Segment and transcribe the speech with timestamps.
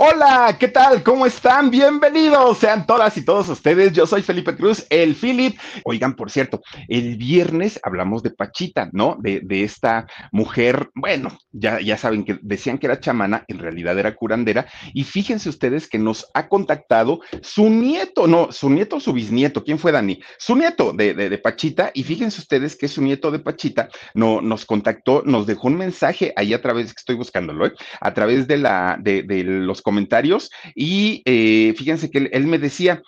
[0.00, 1.02] Hola, ¿qué tal?
[1.02, 1.72] ¿Cómo están?
[1.72, 3.92] Bienvenidos sean todas y todos ustedes.
[3.92, 5.58] Yo soy Felipe Cruz, el Philip.
[5.82, 9.16] Oigan, por cierto, el viernes hablamos de Pachita, ¿no?
[9.18, 13.98] De, de esta mujer, bueno, ya, ya saben que decían que era chamana, en realidad
[13.98, 14.68] era curandera.
[14.94, 19.64] Y fíjense ustedes que nos ha contactado su nieto, no, su nieto o su bisnieto.
[19.64, 20.20] ¿Quién fue Dani?
[20.38, 21.90] Su nieto de, de, de Pachita.
[21.92, 26.32] Y fíjense ustedes que su nieto de Pachita no, nos contactó, nos dejó un mensaje
[26.36, 27.72] ahí a través, que estoy buscándolo, ¿eh?
[28.00, 32.58] a través de, la, de, de los comentarios y eh, fíjense que él, él, me
[32.58, 33.02] decía,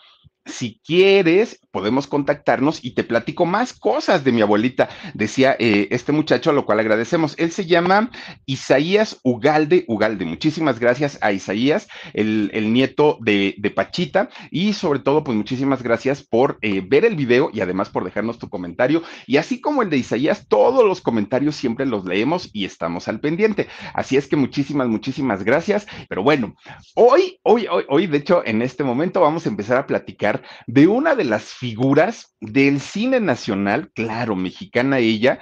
[0.46, 6.12] si quieres, podemos contactarnos y te platico más cosas de mi abuelita, decía eh, este
[6.12, 7.34] muchacho, a lo cual agradecemos.
[7.38, 8.10] Él se llama
[8.46, 10.24] Isaías Ugalde Ugalde.
[10.24, 15.82] Muchísimas gracias a Isaías, el, el nieto de, de, Pachita, y sobre todo, pues muchísimas
[15.82, 19.02] gracias por eh, ver el video y además por dejarnos tu comentario.
[19.26, 23.20] Y así como el de Isaías, todos los comentarios siempre los leemos y estamos al
[23.20, 23.68] pendiente.
[23.94, 25.86] Así es que muchísimas, muchísimas gracias.
[26.08, 26.56] Pero bueno,
[26.94, 30.29] hoy, hoy, hoy, hoy, de hecho, en este momento vamos a empezar a platicar
[30.66, 35.40] de una de las figuras del cine nacional, claro, mexicana ella,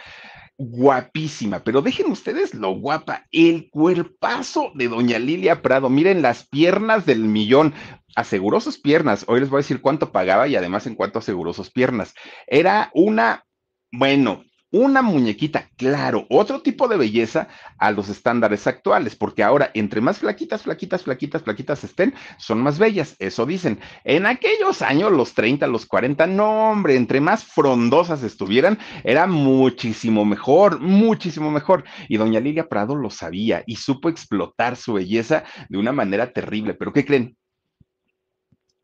[0.58, 7.06] guapísima, pero dejen ustedes lo guapa, el cuerpazo de doña Lilia Prado, miren las piernas
[7.06, 7.74] del millón,
[8.16, 11.52] aseguró sus piernas, hoy les voy a decir cuánto pagaba y además en cuánto aseguró
[11.52, 12.14] sus piernas,
[12.48, 13.44] era una,
[13.92, 17.48] bueno, una muñequita, claro, otro tipo de belleza
[17.78, 22.78] a los estándares actuales, porque ahora entre más flaquitas, flaquitas, flaquitas, flaquitas estén, son más
[22.78, 23.80] bellas, eso dicen.
[24.04, 30.24] En aquellos años, los 30, los 40, no, hombre, entre más frondosas estuvieran, era muchísimo
[30.24, 31.84] mejor, muchísimo mejor.
[32.08, 36.74] Y doña Lilia Prado lo sabía y supo explotar su belleza de una manera terrible,
[36.74, 37.36] pero ¿qué creen?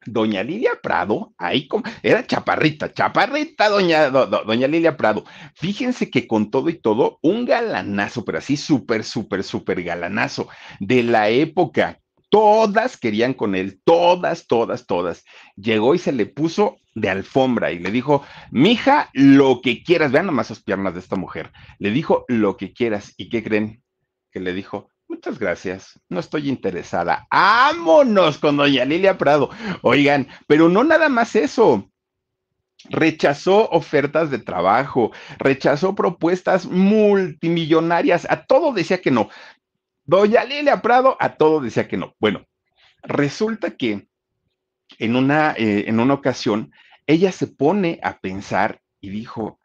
[0.06, 5.24] Doña Lilia Prado, ahí como, era chaparrita, chaparrita, doña, do, do, doña Lilia Prado.
[5.54, 10.48] Fíjense que con todo y todo, un galanazo, pero así súper, súper, súper galanazo
[10.80, 12.00] de la época.
[12.30, 15.24] Todas querían con él, todas, todas, todas.
[15.54, 20.26] Llegó y se le puso de alfombra y le dijo, mija, lo que quieras, vean
[20.26, 21.52] nomás sus piernas de esta mujer.
[21.78, 23.14] Le dijo lo que quieras.
[23.16, 23.82] ¿Y qué creen?
[24.32, 26.00] Que le dijo, Muchas gracias.
[26.08, 27.28] No estoy interesada.
[27.30, 29.48] ¡Vámonos con doña Lilia Prado!
[29.82, 31.88] Oigan, pero no nada más eso.
[32.90, 39.30] Rechazó ofertas de trabajo, rechazó propuestas multimillonarias, a todo decía que no.
[40.04, 42.16] Doña Lilia Prado a todo decía que no.
[42.18, 42.44] Bueno,
[43.04, 44.08] resulta que
[44.98, 46.72] en una, eh, en una ocasión
[47.06, 49.60] ella se pone a pensar y dijo,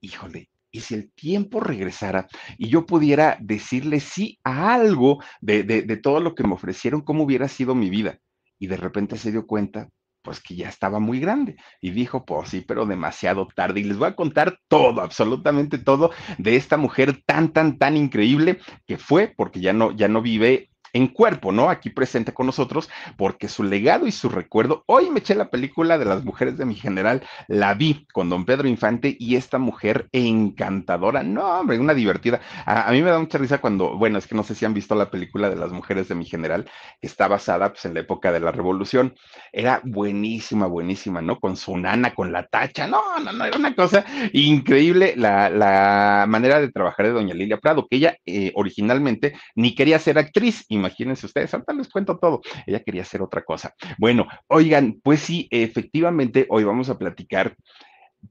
[0.00, 2.26] híjole, y si el tiempo regresara
[2.58, 7.22] y yo pudiera decirle sí a algo de, de, todo lo que me ofrecieron, cómo
[7.22, 8.18] hubiera sido mi vida.
[8.58, 9.88] Y de repente se dio cuenta,
[10.20, 11.54] pues que ya estaba muy grande.
[11.80, 13.80] Y dijo, pues sí, pero demasiado tarde.
[13.80, 18.58] Y les voy a contar todo, absolutamente todo, de esta mujer tan, tan, tan increíble
[18.84, 21.68] que fue, porque ya no, ya no vive en cuerpo, ¿no?
[21.68, 22.88] Aquí presente con nosotros,
[23.18, 26.64] porque su legado y su recuerdo, hoy me eché la película de las mujeres de
[26.64, 31.94] mi general, la vi con don Pedro Infante y esta mujer encantadora, no, hombre, una
[31.94, 32.40] divertida.
[32.64, 34.94] A, mí me da mucha risa cuando, bueno, es que no sé si han visto
[34.94, 36.64] la película de las mujeres de mi general,
[37.00, 39.14] que está basada pues en la época de la revolución,
[39.52, 41.40] era buenísima, buenísima, ¿no?
[41.40, 46.26] Con su nana, con la tacha, no, no, no, era una cosa increíble la, la
[46.28, 50.64] manera de trabajar de doña Lilia Prado, que ella eh, originalmente ni quería ser actriz,
[50.84, 52.42] imagínense ustedes, ahorita les cuento todo.
[52.66, 53.74] Ella quería hacer otra cosa.
[53.98, 57.56] Bueno, oigan, pues sí, efectivamente, hoy vamos a platicar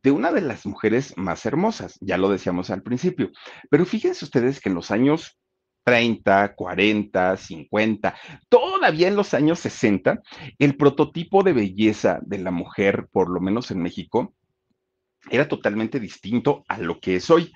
[0.01, 3.29] de una de las mujeres más hermosas, ya lo decíamos al principio,
[3.69, 5.39] pero fíjense ustedes que en los años
[5.83, 8.15] 30, 40, 50,
[8.49, 10.21] todavía en los años 60,
[10.57, 14.33] el prototipo de belleza de la mujer, por lo menos en México,
[15.29, 17.51] era totalmente distinto a lo que es hoy.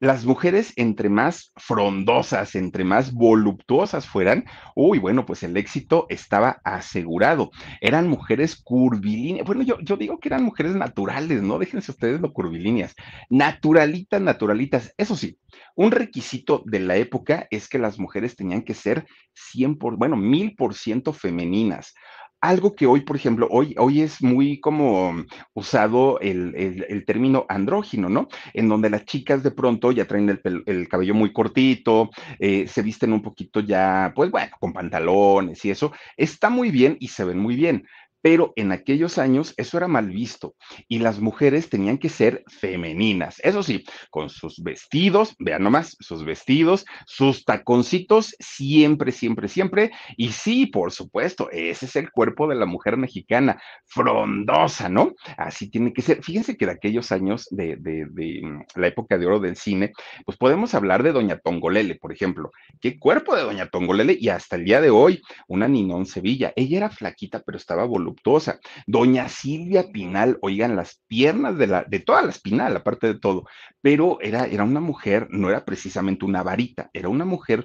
[0.00, 6.60] Las mujeres entre más frondosas, entre más voluptuosas fueran, uy, bueno, pues el éxito estaba
[6.64, 7.50] asegurado.
[7.82, 9.46] Eran mujeres curvilíneas.
[9.46, 11.58] Bueno, yo, yo digo que eran mujeres naturales, ¿no?
[11.58, 12.94] Déjense ustedes lo curvilíneas.
[13.28, 14.94] Naturalitas, naturalitas.
[14.96, 15.38] Eso sí,
[15.76, 20.16] un requisito de la época es que las mujeres tenían que ser 100 por, bueno,
[20.16, 21.92] mil por ciento femeninas
[22.40, 28.08] algo que hoy, por ejemplo, hoy, hoy es muy como usado el, el, término andrógino,
[28.08, 28.28] ¿no?
[28.54, 32.82] En donde las chicas de pronto ya traen el, el cabello muy cortito, eh, se
[32.82, 35.92] visten un poquito ya, pues bueno, con pantalones y eso.
[36.16, 37.84] Está muy bien y se ven muy bien
[38.22, 40.54] pero en aquellos años eso era mal visto
[40.88, 46.24] y las mujeres tenían que ser femeninas, eso sí, con sus vestidos, vean nomás, sus
[46.24, 52.54] vestidos, sus taconcitos, siempre, siempre, siempre, y sí, por supuesto, ese es el cuerpo de
[52.54, 55.14] la mujer mexicana, frondosa, ¿no?
[55.36, 56.22] Así tiene que ser.
[56.22, 59.92] Fíjense que de aquellos años de, mm, la época de oro del cine,
[60.24, 62.50] pues podemos hablar de Doña Tongolele, por ejemplo.
[62.80, 64.16] ¿Qué cuerpo de Doña Tongolele?
[64.18, 66.52] Y hasta el día de hoy, una Ninón Sevilla.
[66.56, 72.00] Ella era flaquita, pero estaba voluptuosa Doña Silvia Pinal, oigan, las piernas de, la, de
[72.00, 73.44] toda la espinal, aparte de todo,
[73.80, 77.64] pero era, era una mujer, no era precisamente una varita, era una mujer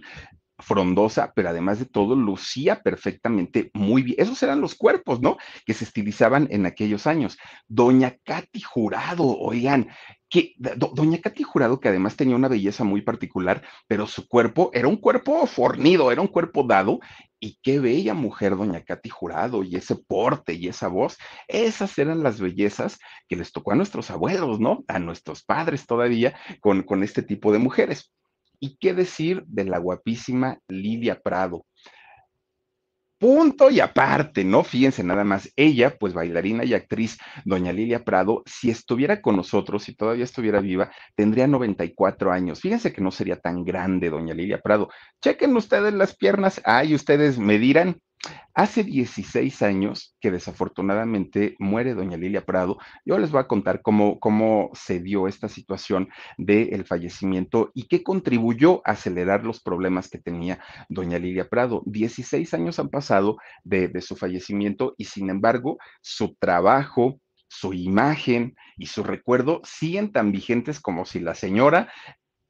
[0.57, 4.15] frondosa, pero además de todo lucía perfectamente muy bien.
[4.19, 5.37] Esos eran los cuerpos, ¿no?
[5.65, 7.37] Que se estilizaban en aquellos años.
[7.67, 9.89] Doña Katy Jurado, oigan,
[10.29, 14.87] que doña Katy Jurado, que además tenía una belleza muy particular, pero su cuerpo era
[14.87, 16.99] un cuerpo fornido, era un cuerpo dado,
[17.45, 21.15] y qué bella mujer doña Katy Jurado, y ese porte y esa voz,
[21.47, 22.97] esas eran las bellezas
[23.27, 24.83] que les tocó a nuestros abuelos, ¿no?
[24.87, 28.11] A nuestros padres todavía con, con este tipo de mujeres.
[28.59, 31.67] ¿Y qué decir de la guapísima Lidia Prado?
[33.17, 34.63] Punto y aparte, ¿no?
[34.63, 39.83] Fíjense nada más, ella, pues bailarina y actriz, doña Lilia Prado, si estuviera con nosotros,
[39.83, 42.59] si todavía estuviera viva, tendría 94 años.
[42.59, 44.89] Fíjense que no sería tan grande, doña Lilia Prado.
[45.23, 48.01] Chequen ustedes las piernas, ay, ustedes me dirán,
[48.53, 52.77] Hace 16 años que desafortunadamente muere doña Lilia Prado.
[53.03, 56.07] Yo les voy a contar cómo, cómo se dio esta situación
[56.37, 61.83] del fallecimiento y qué contribuyó a acelerar los problemas que tenía doña Lilia Prado.
[61.85, 67.19] 16 años han pasado de, de su fallecimiento y sin embargo su trabajo,
[67.49, 71.91] su imagen y su recuerdo siguen tan vigentes como si la señora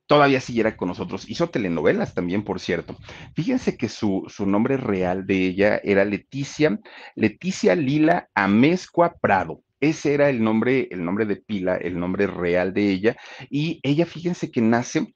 [0.08, 1.30] todavía siguiera con nosotros.
[1.30, 2.96] Hizo telenovelas también, por cierto.
[3.36, 6.80] Fíjense que su, su nombre real de ella era Leticia,
[7.16, 9.62] Leticia Lila Amezcua Prado.
[9.80, 13.18] Ese era el nombre, el nombre de pila, el nombre real de ella.
[13.50, 15.14] Y ella, fíjense que nace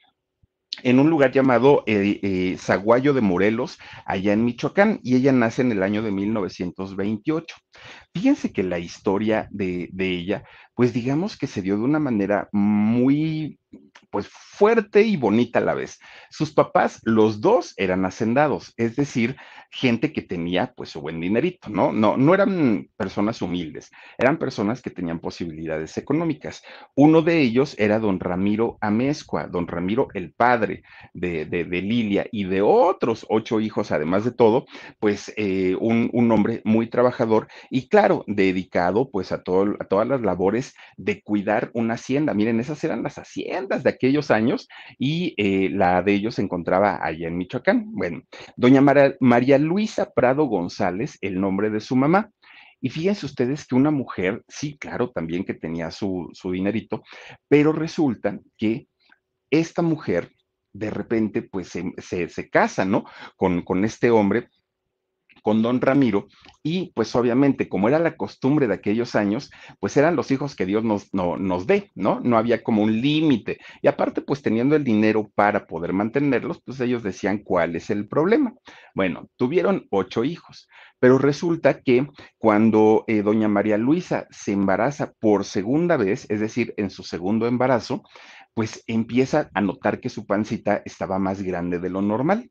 [0.84, 5.62] en un lugar llamado eh, eh, Zaguayo de Morelos, allá en Michoacán, y ella nace
[5.62, 7.56] en el año de 1928.
[8.14, 10.44] Fíjense que la historia de, de ella,
[10.76, 13.60] pues digamos que se dio de una manera muy
[14.10, 16.00] pues fuerte y bonita a la vez.
[16.30, 19.38] Sus papás, los dos eran hacendados, es decir,
[19.72, 21.94] gente que tenía pues su buen dinerito, ¿no?
[21.94, 26.64] No, no eran personas humildes, eran personas que tenían posibilidades económicas.
[26.96, 30.84] Uno de ellos era don Ramiro Amezcua, don Ramiro el padre
[31.14, 34.66] de, de, Lilia y de otros ocho hijos, además de todo,
[35.00, 40.08] pues eh, un, un, hombre muy trabajador y claro, dedicado pues a, todo, a todas
[40.08, 42.34] las labores de cuidar una hacienda.
[42.34, 47.00] Miren, esas eran las haciendas de aquellos años y eh, la de ellos se encontraba
[47.06, 47.92] allá en Michoacán.
[47.92, 48.22] Bueno,
[48.56, 48.82] doña
[49.20, 52.32] María Luisa Prado González, el nombre de su mamá.
[52.82, 57.04] Y fíjense ustedes que una mujer, sí, claro, también que tenía su, su dinerito,
[57.50, 58.88] pero resulta que
[59.52, 60.32] esta mujer
[60.72, 63.04] de repente pues se, se, casa, ¿no?
[63.36, 64.48] Con, con este hombre
[65.42, 66.28] con don Ramiro
[66.64, 70.66] y pues obviamente como era la costumbre de aquellos años, pues eran los hijos que
[70.66, 72.20] Dios nos, no, nos dé, ¿no?
[72.20, 73.60] No había como un límite.
[73.82, 78.08] Y aparte pues teniendo el dinero para poder mantenerlos, pues ellos decían cuál es el
[78.08, 78.54] problema.
[78.94, 80.68] Bueno, tuvieron ocho hijos,
[81.00, 86.74] pero resulta que cuando eh, doña María Luisa se embaraza por segunda vez, es decir,
[86.78, 88.04] en su segundo embarazo,
[88.54, 92.50] pues empieza a notar que su pancita estaba más grande de lo normal.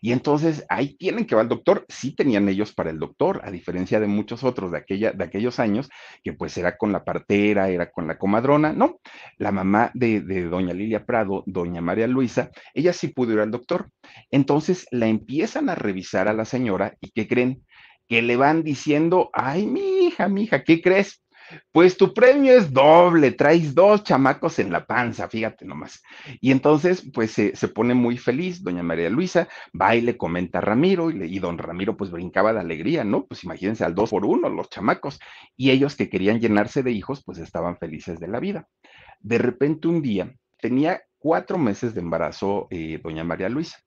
[0.00, 1.84] Y entonces ahí tienen que va el doctor.
[1.88, 5.58] Sí tenían ellos para el doctor, a diferencia de muchos otros de, aquella, de aquellos
[5.58, 5.88] años,
[6.24, 8.72] que pues era con la partera, era con la comadrona.
[8.72, 9.00] No,
[9.38, 13.50] la mamá de, de doña Lilia Prado, doña María Luisa, ella sí pudo ir al
[13.50, 13.90] doctor.
[14.30, 17.64] Entonces la empiezan a revisar a la señora y ¿qué creen?
[18.08, 21.22] Que le van diciendo, ay, mi hija, mi hija, ¿qué crees?
[21.72, 26.02] Pues tu premio es doble, traes dos chamacos en la panza, fíjate nomás.
[26.40, 30.60] Y entonces, pues se, pone muy feliz, doña María Luisa, va y le comenta a
[30.62, 33.26] Ramiro, y, y, don Ramiro pues brincaba de alegría, ¿no?
[33.26, 35.18] Pues imagínense al dos por uno, los chamacos.
[35.56, 38.68] Y ellos que querían llenarse de hijos, pues estaban felices de la vida.
[39.20, 43.78] De repente un día tenía cuatro meses de embarazo eh, doña María Luisa.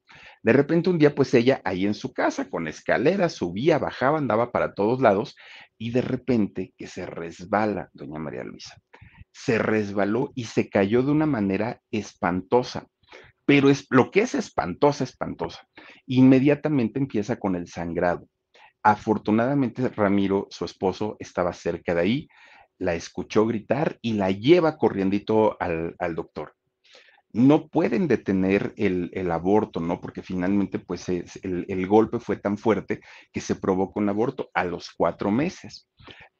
[0.43, 4.51] De repente un día, pues ella ahí en su casa, con escaleras, subía, bajaba, andaba
[4.51, 5.35] para todos lados,
[5.83, 8.77] y de repente que se resbala doña María Luisa.
[9.33, 12.87] Se resbaló y se cayó de una manera espantosa.
[13.45, 15.67] Pero es lo que es espantosa, espantosa.
[16.05, 18.29] Inmediatamente empieza con el sangrado.
[18.81, 22.27] Afortunadamente, Ramiro, su esposo, estaba cerca de ahí,
[22.77, 26.53] la escuchó gritar y la lleva corriendito al, al doctor
[27.33, 29.99] no pueden detener el, aborto, ¿no?
[29.99, 34.91] Porque finalmente, pues, el, golpe fue tan fuerte que se provoca un aborto a los
[34.95, 35.89] cuatro meses.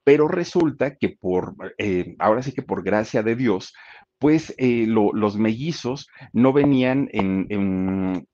[0.03, 3.73] Pero resulta que por, eh, ahora sí que por gracia de Dios,
[4.19, 8.27] pues eh, los mellizos no venían en, en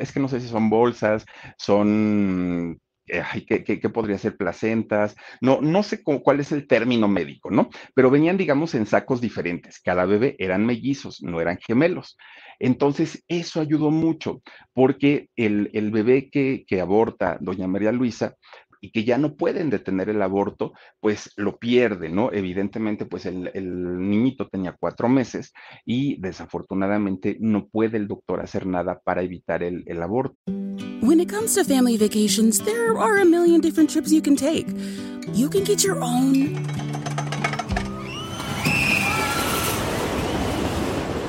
[0.00, 1.24] es que no sé si son bolsas,
[1.56, 2.78] son
[3.46, 5.16] ¿qué, podría ser placentas?
[5.40, 7.70] No, no sé cuál es el término médico, ¿no?
[7.94, 9.80] Pero venían, digamos, en sacos diferentes.
[9.80, 12.16] Cada bebé eran mellizos, no eran gemelos.
[12.58, 18.36] Entonces, eso ayudó mucho, porque el, bebé que, que aborta doña María Luisa,
[18.80, 22.32] y que ya no pueden detener el aborto, pues lo pierde, ¿no?
[22.32, 25.52] Evidentemente, pues el, el, niñito tenía cuatro meses
[25.84, 30.36] y desafortunadamente no puede el doctor hacer nada para evitar el, el aborto.
[31.00, 34.66] When it comes to family vacations, there are a million different trips you can take.
[35.32, 36.54] You can get your own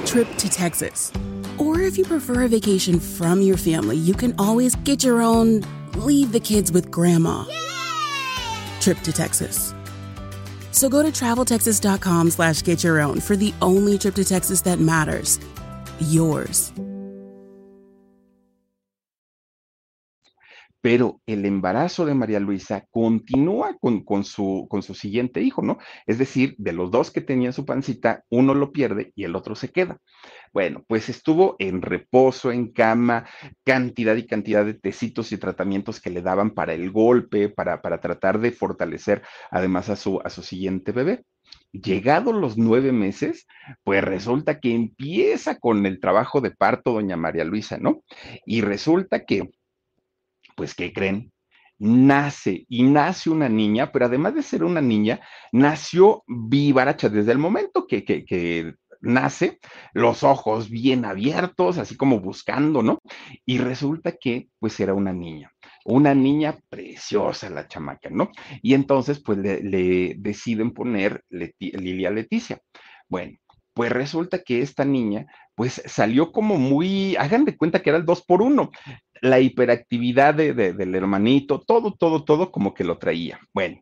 [0.05, 1.11] trip to Texas.
[1.59, 5.63] Or if you prefer a vacation from your family, you can always get your own
[5.99, 7.69] leave the kids with grandma Yay!
[8.79, 9.73] trip to Texas.
[10.71, 14.79] So go to traveltexas.com slash get your own for the only trip to Texas that
[14.79, 15.39] matters.
[15.99, 16.71] Yours.
[20.81, 25.77] pero el embarazo de María Luisa continúa con, su, con su siguiente hijo, ¿no?
[26.05, 29.55] Es decir, de los dos que tenía su pancita, uno lo pierde y el otro
[29.55, 29.99] se queda.
[30.53, 33.27] Bueno, pues estuvo en reposo, en cama,
[33.63, 37.99] cantidad y cantidad de tecitos y tratamientos que le daban para el golpe, para, para
[37.99, 41.23] tratar de fortalecer además a su, a su siguiente bebé.
[41.71, 43.47] Llegados los nueve meses,
[43.83, 48.03] pues resulta que empieza con el trabajo de parto doña María Luisa, ¿no?
[48.45, 49.49] Y resulta que
[50.59, 51.31] pues, ¿qué creen?
[51.77, 55.21] Nace y nace una niña, pero además de ser una niña,
[55.53, 59.59] nació vivaracha desde el momento que, que, nace,
[59.93, 62.99] los ojos bien abiertos, así como buscando, ¿no?
[63.45, 65.51] Y resulta que, pues, era una niña,
[65.85, 68.31] una niña preciosa la chamaca, ¿no?
[68.61, 72.59] Y entonces, pues, le, deciden poner Lilia Leticia.
[73.07, 73.37] Bueno,
[73.73, 78.05] pues resulta que esta niña, pues salió como muy, hagan de cuenta que era el
[78.05, 78.71] dos por uno
[79.21, 83.39] la hiperactividad del hermanito, todo, todo, todo como que lo traía.
[83.53, 83.81] Bueno,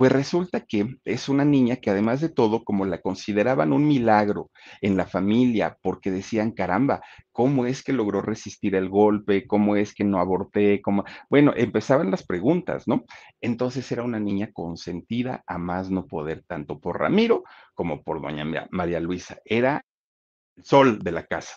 [0.00, 4.50] pues resulta que es una niña que además de todo, como la consideraban un milagro
[4.80, 7.02] en la familia, porque decían, caramba,
[7.32, 9.46] ¿cómo es que logró resistir el golpe?
[9.46, 10.80] ¿Cómo es que no aborté?
[10.80, 11.04] ¿Cómo?
[11.28, 13.04] Bueno, empezaban las preguntas, ¿no?
[13.42, 18.46] Entonces era una niña consentida a más no poder, tanto por Ramiro como por doña
[18.70, 19.36] María Luisa.
[19.44, 19.84] Era
[20.56, 21.56] el sol de la casa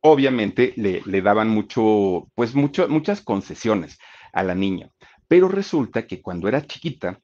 [0.00, 3.98] obviamente le, le daban mucho, pues mucho, muchas concesiones
[4.32, 4.90] a la niña.
[5.28, 7.20] Pero resulta que cuando era chiquita,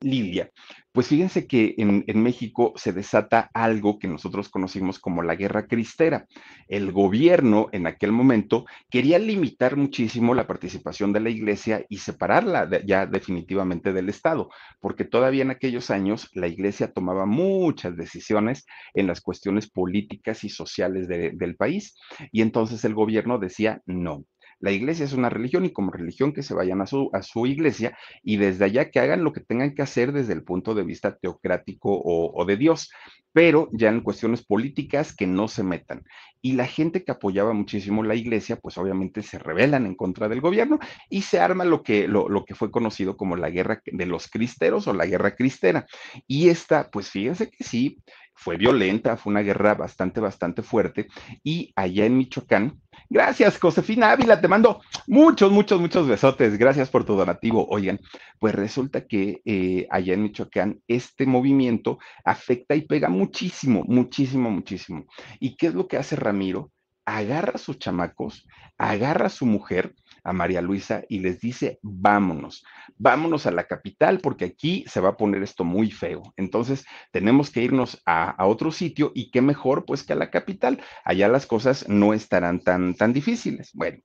[0.00, 0.50] Lilia,
[0.92, 6.26] pues fíjense que en, México se desata algo que nosotros conocimos como la guerra cristera.
[6.68, 12.68] El gobierno en aquel momento quería limitar muchísimo la participación de la iglesia y separarla
[12.84, 19.06] ya definitivamente del Estado, porque todavía en aquellos años la iglesia tomaba muchas decisiones en
[19.06, 21.96] las cuestiones políticas y sociales del país.
[22.32, 24.24] Y entonces el gobierno decía, no,
[24.58, 27.46] la iglesia es una religión y como religión que se vayan a su, a su
[27.46, 30.82] iglesia y desde allá que hagan lo que tengan que hacer desde el punto de
[30.82, 32.90] vista teocrático o, de Dios,
[33.32, 36.04] pero ya en cuestiones políticas que no se metan.
[36.40, 40.40] Y la gente que apoyaba muchísimo la iglesia, pues obviamente se rebelan en contra del
[40.40, 40.78] gobierno
[41.10, 44.28] y se arma lo que, lo, lo que fue conocido como la guerra de los
[44.28, 45.86] cristeros o la guerra cristera.
[46.26, 47.98] Y esta, pues fíjense que sí,
[48.36, 51.08] fue violenta, fue una guerra bastante, bastante fuerte.
[51.42, 56.58] Y allá en Michoacán, gracias, Josefina Ávila, te mando muchos, muchos, muchos besotes.
[56.58, 57.66] Gracias por tu donativo.
[57.68, 58.00] Oigan,
[58.38, 65.04] pues resulta que eh, allá en Michoacán este movimiento afecta y pega muchísimo, muchísimo, muchísimo.
[65.40, 66.70] ¿Y qué es lo que hace Ramiro?
[67.04, 68.46] Agarra a sus chamacos,
[68.78, 69.94] agarra a su mujer
[70.26, 72.64] a María Luisa y les dice, vámonos,
[72.98, 76.34] vámonos a la capital porque aquí se va a poner esto muy feo.
[76.36, 80.80] Entonces tenemos que irnos a, otro sitio y qué mejor pues que a la capital.
[81.04, 83.70] Allá las cosas no estarán tan, tan difíciles.
[83.72, 83.98] Bueno,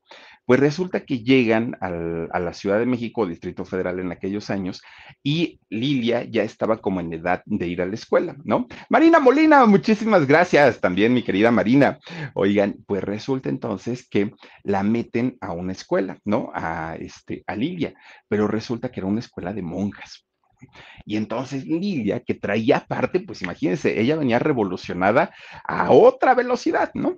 [0.51, 4.81] Pues resulta que llegan a la Ciudad de México, Distrito Federal en aquellos años,
[5.23, 8.67] y Lilia ya estaba como en edad de ir a la escuela, ¿no?
[8.89, 11.99] Marina Molina, muchísimas gracias también, mi querida Marina.
[12.33, 16.51] Oigan, pues resulta entonces que la meten a una escuela, ¿no?
[16.53, 17.93] A, este, a Lilia,
[18.27, 20.27] pero resulta que era una escuela de monjas.
[21.05, 27.15] Y entonces Lilia, que traía aparte, pues imagínense, ella venía revolucionada a otra velocidad, ¿no?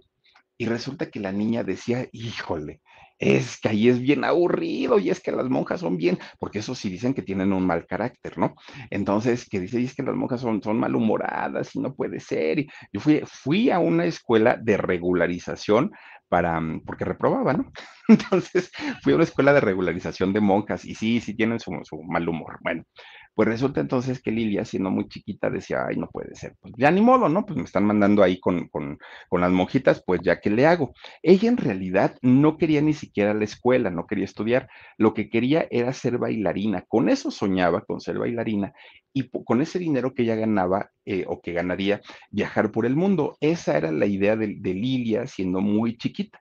[0.55, 2.81] Y resulta que la niña decía, híjole,
[3.19, 6.75] es que ahí es bien aburrido y es que las monjas son bien, porque eso
[6.75, 8.55] sí dicen que tienen un mal carácter, ¿no?
[8.89, 12.59] Entonces, que dice, y es que las monjas son, son malhumoradas y no puede ser.
[12.59, 15.91] Y yo fui, fui a una escuela de regularización
[16.27, 17.71] para, porque reprobaba, ¿no?
[18.07, 22.01] Entonces, fui a una escuela de regularización de monjas y sí, sí tienen su, su
[22.03, 22.57] mal humor.
[22.61, 22.83] Bueno,
[23.33, 26.55] pues resulta entonces que Lilia, siendo muy chiquita, decía, ay, no puede ser.
[26.61, 27.45] Pues ya ni modo, ¿no?
[27.45, 28.99] Pues me están mandando ahí con, con,
[29.29, 30.93] con las monjitas, pues ya que le hago.
[31.23, 34.69] Ella en realidad no quería ni siquiera la escuela, no quería estudiar.
[34.97, 36.83] Lo que quería era ser bailarina.
[36.87, 38.73] Con eso soñaba, con ser bailarina.
[39.13, 43.37] Y con ese dinero que ella ganaba eh, o que ganaría, viajar por el mundo.
[43.39, 46.39] Esa era la idea de, de Lilia siendo muy chiquita.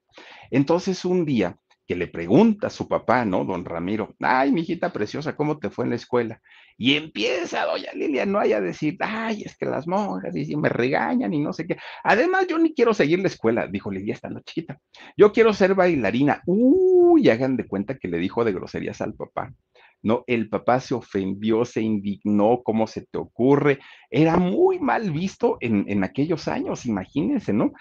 [0.50, 1.56] Entonces un día
[1.86, 3.44] que le pregunta a su papá, ¿no?
[3.44, 6.40] Don Ramiro, ay, mijita preciosa, ¿cómo te fue en la escuela?
[6.82, 10.68] Y empieza doña Lilia no haya decir, ay, es que las monjas y si me
[10.68, 11.76] regañan y no sé qué.
[12.02, 14.80] Además, yo ni quiero seguir la escuela, dijo Lilia estando chiquita.
[15.16, 16.42] Yo quiero ser bailarina.
[16.44, 19.54] Uy, hagan de cuenta que le dijo de groserías al papá.
[20.02, 20.24] ¿No?
[20.26, 23.78] El papá se ofendió, se indignó, ¿cómo se te ocurre?
[24.10, 27.72] Era muy mal visto en, en aquellos años, imagínense, ¿no?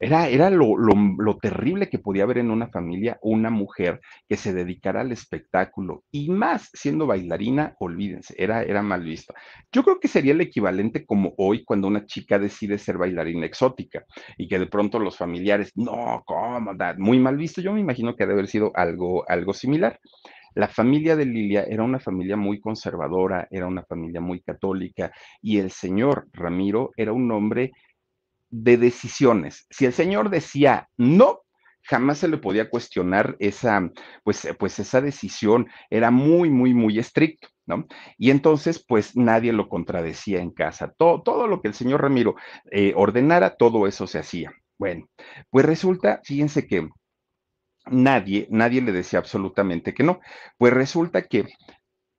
[0.00, 4.36] Era, era lo, lo, lo, terrible que podía haber en una familia una mujer que
[4.36, 9.34] se dedicara al espectáculo y más siendo bailarina, olvídense, era, era mal visto.
[9.72, 14.04] Yo creo que sería el equivalente como hoy cuando una chica decide ser bailarina exótica
[14.36, 16.72] y que de pronto los familiares, no, ¿cómo?
[16.98, 17.60] Muy mal visto.
[17.60, 19.98] Yo me imagino que debe haber sido algo, algo similar.
[20.54, 25.58] La familia de Lilia era una familia muy conservadora, era una familia muy católica y
[25.58, 27.72] el señor Ramiro era un hombre
[28.50, 29.66] de decisiones.
[29.70, 31.42] Si el señor decía no,
[31.82, 33.90] jamás se le podía cuestionar esa,
[34.22, 35.68] pues, pues esa decisión.
[35.90, 37.48] Era muy, muy, muy estricto.
[37.66, 37.86] ¿No?
[38.16, 40.90] Y entonces, pues nadie lo contradecía en casa.
[40.96, 42.34] Todo, todo lo que el señor Ramiro
[42.70, 44.54] eh, ordenara, todo eso se hacía.
[44.78, 45.06] Bueno,
[45.50, 46.88] pues resulta, fíjense que
[47.90, 50.20] nadie, nadie le decía absolutamente que no.
[50.58, 51.46] Pues resulta que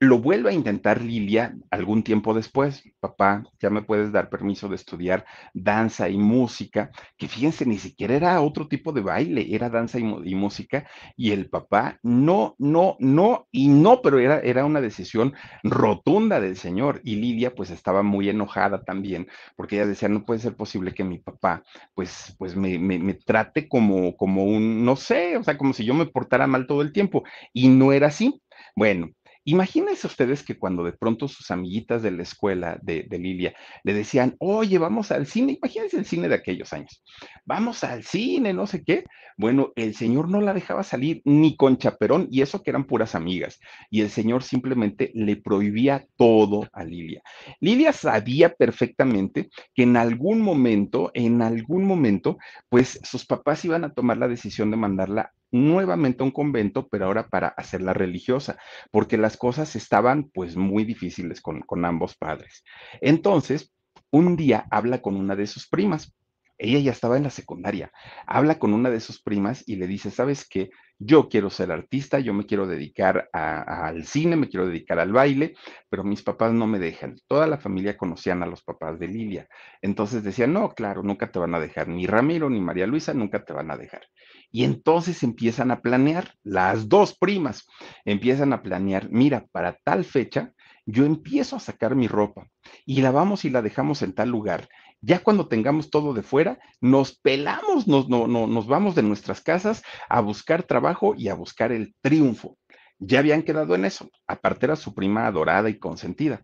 [0.00, 2.82] lo vuelve a intentar Lilia algún tiempo después.
[3.00, 8.14] Papá, ya me puedes dar permiso de estudiar danza y música, que fíjense, ni siquiera
[8.14, 10.88] era otro tipo de baile, era danza y, música.
[11.16, 16.56] Y el papá, no, no, no, y no, pero era, era una decisión rotunda del
[16.56, 17.02] señor.
[17.04, 21.04] Y Lilia, pues estaba muy enojada también, porque ella decía, no puede ser posible que
[21.04, 21.62] mi papá,
[21.94, 25.84] pues, pues me, me, me trate como, como un, no sé, o sea, como si
[25.84, 27.22] yo me portara mal todo el tiempo.
[27.52, 28.40] Y no era así.
[28.76, 29.10] Bueno,
[29.50, 34.36] Imagínense ustedes que cuando de pronto sus amiguitas de la escuela de, Lilia le decían,
[34.38, 37.02] oye, vamos al cine, imagínense el cine de aquellos años,
[37.44, 39.02] vamos al cine, no sé qué.
[39.36, 43.16] Bueno, el señor no la dejaba salir ni con chaperón, y eso que eran puras
[43.16, 43.58] amigas,
[43.90, 47.20] y el señor simplemente le prohibía todo a Lilia.
[47.58, 53.94] Lilia sabía perfectamente que en algún momento, en algún momento, pues sus papás iban a
[53.94, 58.58] tomar la decisión de mandarla nuevamente a un convento, pero ahora para hacerla religiosa,
[58.90, 62.64] porque las cosas estaban pues muy difíciles con, con ambos padres.
[63.00, 63.72] Entonces,
[64.10, 66.12] un día habla con una de sus primas.
[66.58, 67.90] Ella ya estaba en la secundaria.
[68.26, 70.70] Habla con una de sus primas y le dice, ¿sabes qué?
[70.98, 75.54] Yo quiero ser artista, yo me quiero dedicar al cine, me quiero dedicar al baile,
[75.88, 77.16] pero mis papás no me dejan.
[77.26, 79.48] Toda la familia conocían a los papás de Lilia.
[79.80, 81.88] Entonces decían, no, claro, nunca te van a dejar.
[81.88, 84.02] Ni Ramiro ni María Luisa nunca te van a dejar.
[84.50, 87.66] Y entonces empiezan a planear, las dos primas
[88.04, 90.52] empiezan a planear, mira, para tal fecha
[90.86, 92.48] yo empiezo a sacar mi ropa
[92.84, 94.68] y la vamos y la dejamos en tal lugar.
[95.00, 99.40] Ya cuando tengamos todo de fuera, nos pelamos, nos, no, no, nos vamos de nuestras
[99.40, 102.58] casas a buscar trabajo y a buscar el triunfo.
[102.98, 104.10] Ya habían quedado en eso.
[104.26, 106.42] Aparte era su prima adorada y consentida.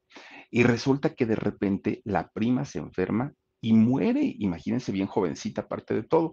[0.50, 5.92] Y resulta que de repente la prima se enferma y muere, imagínense bien jovencita aparte
[5.92, 6.32] de todo.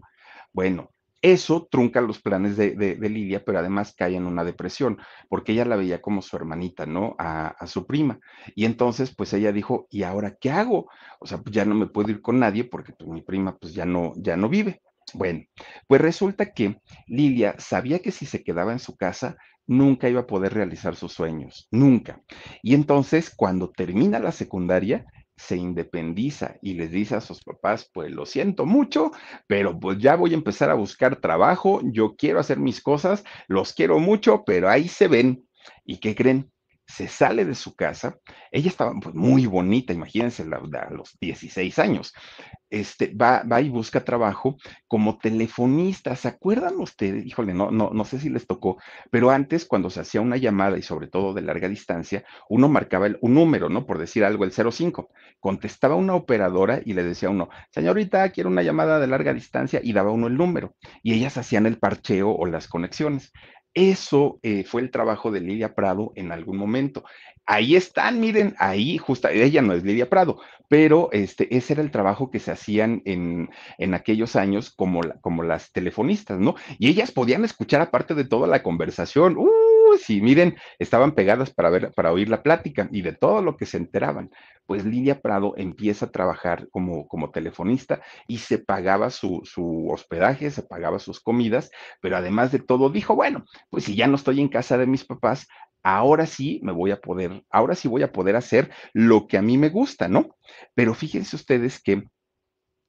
[0.53, 0.92] Bueno,
[1.23, 5.63] eso trunca los planes de, de, Lidia, pero además cae en una depresión, porque ella
[5.63, 7.15] la veía como su hermanita, ¿no?
[7.17, 8.19] A, a, su prima.
[8.55, 10.89] Y entonces, pues ella dijo, ¿y ahora qué hago?
[11.19, 13.73] O sea, pues ya no me puedo ir con nadie porque pues, mi prima pues
[13.73, 14.81] ya no, ya no vive.
[15.13, 15.43] Bueno,
[15.87, 20.27] pues resulta que Lilia sabía que si se quedaba en su casa, nunca iba a
[20.27, 22.21] poder realizar sus sueños, nunca.
[22.61, 28.11] Y entonces, cuando termina la secundaria, se independiza y les dice a sus papás, pues
[28.11, 29.11] lo siento mucho,
[29.47, 33.73] pero pues ya voy a empezar a buscar trabajo, yo quiero hacer mis cosas, los
[33.73, 35.47] quiero mucho, pero ahí se ven.
[35.85, 36.52] ¿Y qué creen?
[36.93, 38.19] Se sale de su casa,
[38.51, 42.13] ella estaba pues, muy bonita, imagínense, a los 16 años,
[42.69, 47.25] este, va, va y busca trabajo como telefonista, ¿se acuerdan ustedes?
[47.25, 48.77] Híjole, no, no, no sé si les tocó,
[49.09, 53.07] pero antes cuando se hacía una llamada y sobre todo de larga distancia, uno marcaba
[53.21, 53.87] un número, ¿no?
[53.87, 58.49] Por decir algo, el 05, contestaba una operadora y le decía a uno, señorita, quiero
[58.51, 62.29] una llamada de larga distancia y daba uno el número y ellas hacían el parcheo
[62.29, 63.33] o las conexiones.
[63.73, 67.03] Eso eh, fue el trabajo de Lidia Prado en algún momento.
[67.45, 71.91] Ahí están, miren, ahí justa, ella no es Lidia Prado, pero este, ese era el
[71.91, 76.55] trabajo que se hacían en, en aquellos años como, como las telefonistas, ¿no?
[76.79, 79.37] Y ellas podían escuchar aparte de toda la conversación.
[79.37, 79.72] ¡Uh!
[79.97, 83.65] Sí, miren, estaban pegadas para ver, para oír la plática y de todo lo que
[83.65, 84.31] se enteraban.
[84.65, 90.51] Pues Lidia Prado empieza a trabajar como, como telefonista y se pagaba su, su hospedaje,
[90.51, 94.39] se pagaba sus comidas, pero además de todo dijo, bueno, pues si ya no estoy
[94.39, 95.47] en casa de mis papás,
[95.83, 99.41] ahora sí me voy a poder, ahora sí voy a poder hacer lo que a
[99.41, 100.35] mí me gusta, ¿no?
[100.73, 102.03] Pero fíjense ustedes que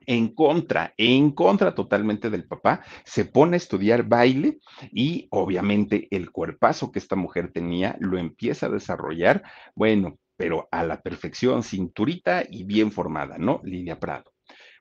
[0.07, 4.59] en contra, en contra totalmente del papá, se pone a estudiar baile
[4.93, 9.43] y obviamente el cuerpazo que esta mujer tenía lo empieza a desarrollar,
[9.75, 13.61] bueno, pero a la perfección, cinturita y bien formada, ¿no?
[13.65, 14.33] Lidia Prado.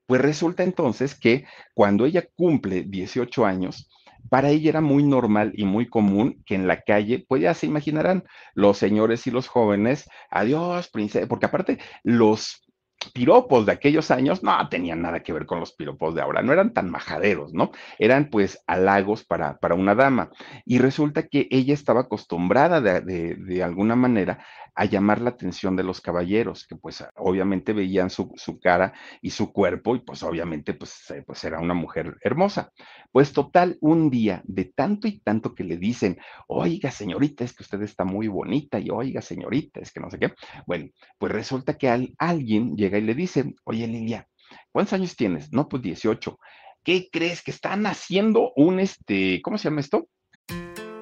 [0.05, 3.89] Pues resulta entonces que cuando ella cumple 18 años,
[4.29, 7.67] para ella era muy normal y muy común que en la calle, pues ya se
[7.67, 12.63] imaginarán, los señores y los jóvenes, adiós, princesa, porque aparte los
[13.09, 16.53] piropos de aquellos años no tenían nada que ver con los piropos de ahora, no
[16.53, 17.71] eran tan majaderos, ¿no?
[17.99, 20.29] Eran pues halagos para, para una dama.
[20.65, 25.75] Y resulta que ella estaba acostumbrada de, de, de, alguna manera a llamar la atención
[25.75, 30.23] de los caballeros, que pues obviamente veían su, su cara y su cuerpo y pues
[30.23, 32.71] obviamente pues, eh, pues era una mujer hermosa.
[33.11, 37.63] Pues total, un día de tanto y tanto que le dicen, oiga señorita, es que
[37.63, 40.33] usted está muy bonita y oiga señorita, es que no sé qué.
[40.65, 40.89] Bueno,
[41.19, 44.27] pues resulta que al, alguien llega y le dice, oye Lilia,
[44.71, 45.51] ¿cuántos años tienes?
[45.51, 46.37] No, pues 18.
[46.83, 50.07] ¿Qué crees que están haciendo un, este, ¿cómo se llama esto?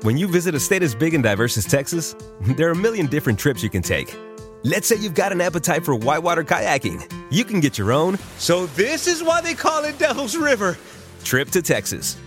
[0.04, 2.16] When you visit a state as big and diverse as Texas,
[2.58, 4.16] there are a million different trips you can take.
[4.64, 7.12] Let's say you've got an appetite for whitewater kayaking.
[7.32, 10.78] You can get your own, so this is why they call it Devil's River,
[11.24, 12.18] trip to Texas.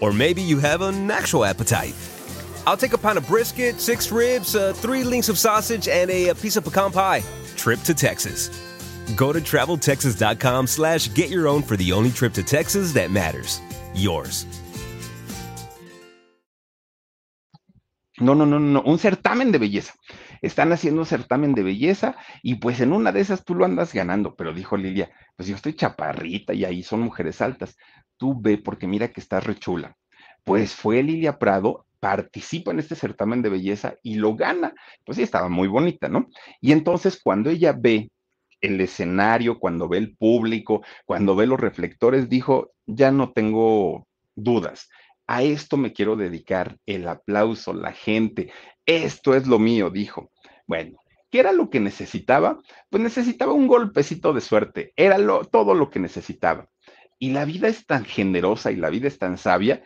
[0.00, 1.94] Or maybe you have an actual appetite.
[2.66, 6.28] I'll take a pound of brisket, six ribs, uh, three links of sausage, and a,
[6.28, 7.22] a piece of pecan pie.
[7.56, 8.50] Trip to Texas.
[9.16, 13.60] Go to traveltexas.com slash get your own for the only trip to Texas that matters.
[13.94, 14.46] Yours.
[18.18, 19.94] No, no, no, no, un certamen de belleza.
[20.42, 23.92] Están haciendo un certamen de belleza y pues en una de esas tú lo andas
[23.92, 27.76] ganando, pero dijo Lilia, pues yo estoy chaparrita y ahí son mujeres altas.
[28.16, 29.96] Tú ve porque mira que estás rechula.
[30.44, 34.74] Pues fue Lilia Prado, participa en este certamen de belleza y lo gana.
[35.04, 36.28] Pues sí, estaba muy bonita, ¿no?
[36.60, 38.10] Y entonces cuando ella ve
[38.62, 44.88] el escenario, cuando ve el público, cuando ve los reflectores, dijo, ya no tengo dudas.
[45.26, 48.52] A esto me quiero dedicar, el aplauso, la gente.
[48.86, 50.30] Esto es lo mío, dijo.
[50.66, 50.98] Bueno,
[51.30, 52.58] ¿qué era lo que necesitaba?
[52.90, 54.92] Pues necesitaba un golpecito de suerte.
[54.96, 56.68] Era lo, todo lo que necesitaba.
[57.18, 59.82] Y la vida es tan generosa y la vida es tan sabia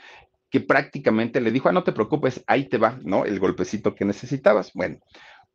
[0.51, 3.25] que prácticamente le dijo, ah, no te preocupes, ahí te va, ¿no?
[3.25, 4.73] El golpecito que necesitabas.
[4.73, 4.99] Bueno,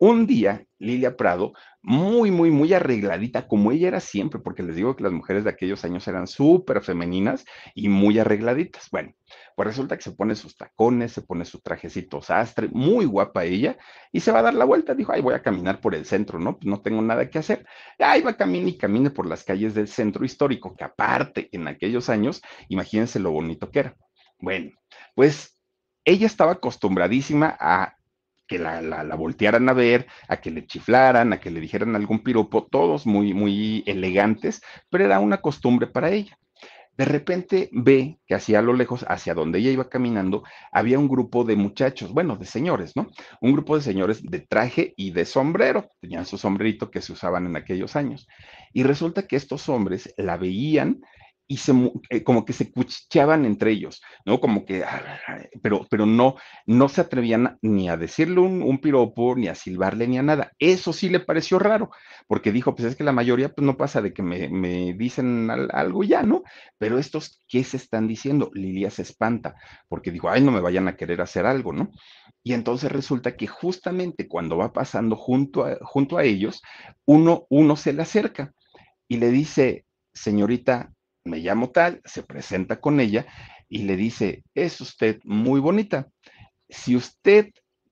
[0.02, 4.96] un día, Lilia Prado, muy, muy, muy arregladita, como ella era siempre, porque les digo
[4.96, 8.90] que las mujeres de aquellos años eran súper femeninas y muy arregladitas.
[8.92, 9.14] Bueno,
[9.56, 13.78] pues resulta que se pone sus tacones, se pone su trajecito sastre, muy guapa ella,
[14.12, 14.96] y se va a dar la vuelta.
[14.96, 16.58] Dijo, ay, voy a caminar por el centro, ¿no?
[16.58, 17.64] Pues no tengo nada que hacer.
[18.00, 22.10] Ahí va, camine y camine por las calles del centro histórico, que aparte, en aquellos
[22.10, 23.96] años, imagínense lo bonito que era.
[24.40, 24.72] Bueno,
[25.14, 25.60] pues
[26.06, 27.98] ella estaba acostumbradísima a
[28.52, 32.20] que la, la, voltearan a ver, a que le chiflaran, a que le dijeran algún
[32.20, 36.38] piropo, todos muy, muy elegantes, pero era una costumbre para ella.
[36.98, 41.46] De repente ve que hacia lo lejos, hacia donde ella iba caminando, había un grupo
[41.46, 43.08] de muchachos, bueno, de señores, ¿no?
[43.40, 47.46] Un grupo de señores de traje y de sombrero, tenían su sombrerito que se usaban
[47.46, 48.28] en aquellos años.
[48.74, 51.00] Y resulta que estos hombres la veían
[51.52, 51.74] y se,
[52.10, 54.40] eh, como que se cuchicheaban entre ellos, ¿no?
[54.40, 54.86] Como que,
[55.62, 60.08] pero, pero no, no se atrevían ni a decirle un, un, piropo, ni a silbarle,
[60.08, 60.54] ni a nada.
[60.60, 61.92] Eso sí le pareció raro,
[62.26, 65.50] porque dijo, pues es que la mayoría, pues no pasa de que me, me dicen
[65.74, 66.44] algo ya, ¿no?
[66.78, 68.50] Pero estos, ¿qué se están diciendo?
[68.54, 69.56] Lilia se espanta,
[69.90, 71.92] porque dijo, ay, no me vayan a querer hacer algo, ¿no?
[72.44, 76.62] Y entonces resulta que justamente cuando va pasando junto a, junto a ellos,
[77.06, 78.54] uno, uno se le acerca
[79.10, 83.26] y le dice, señorita, me llamo tal, se presenta con ella
[83.70, 86.10] y le dice, es usted muy bonita.
[86.70, 87.52] Si usted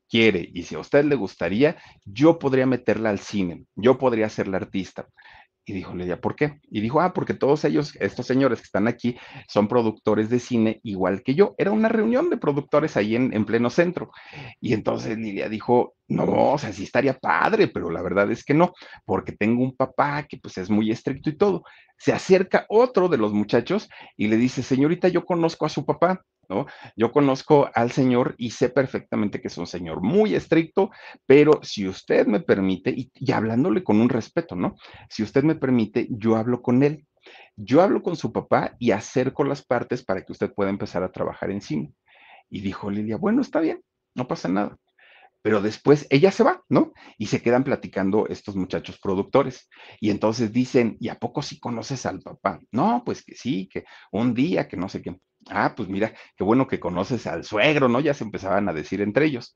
[0.10, 4.48] quiere y si a usted le gustaría, yo podría meterla al cine, yo podría ser
[4.48, 5.08] la artista.
[5.70, 6.60] Y dijo Lidia, ¿por qué?
[6.72, 9.16] Y dijo, ah, porque todos ellos, estos señores que están aquí,
[9.48, 11.54] son productores de cine igual que yo.
[11.60, 14.10] Era una reunión de productores ahí en, en pleno centro.
[14.60, 18.56] Y entonces Lidia dijo, no, o sea, sí estaría padre, pero la verdad es que
[18.56, 18.74] no,
[19.06, 21.64] porque tengo un papá que pues es muy estricto y todo.
[22.00, 26.26] Se acerca otro de los muchachos y le dice, señorita, yo conozco a su papá.
[26.50, 26.66] ¿No?
[26.96, 30.92] Yo conozco al señor y sé perfectamente que es un señor muy estricto,
[31.26, 34.76] pero si usted me permite, y, hablándole con un respeto, ¿no?
[35.10, 37.06] Si usted me permite, yo hablo con él.
[37.56, 41.12] Yo hablo con su papá y acerco las partes para que usted pueda empezar a
[41.12, 41.94] trabajar en cine.
[42.50, 43.84] Y dijo Lilia, bueno, está bien,
[44.16, 44.78] no pasa nada
[45.42, 46.94] pero después ella se va, ¿no?
[47.18, 49.70] Y se quedan platicando estos muchachos productores.
[50.00, 52.60] Y entonces dicen, ¿y a poco sí conoces al papá?
[52.72, 55.18] No, pues que sí, que un día, que no sé qué.
[55.50, 58.00] Ah, pues mira, qué bueno que conoces al suegro, ¿no?
[58.00, 59.56] Ya se empezaban a decir entre ellos.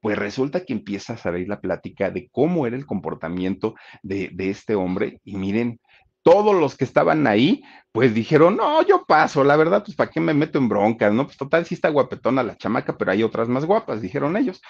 [0.00, 4.50] Pues resulta que empieza a salir la plática de cómo era el comportamiento de, de
[4.50, 5.20] este hombre.
[5.24, 5.80] Y miren,
[6.24, 10.20] todos los que estaban ahí, pues dijeron, no, yo paso, la verdad, pues para qué
[10.20, 11.26] me meto en broncas, ¿no?
[11.26, 14.62] Pues total, sí está guapetona la chamaca, pero hay otras más guapas, dijeron ellos.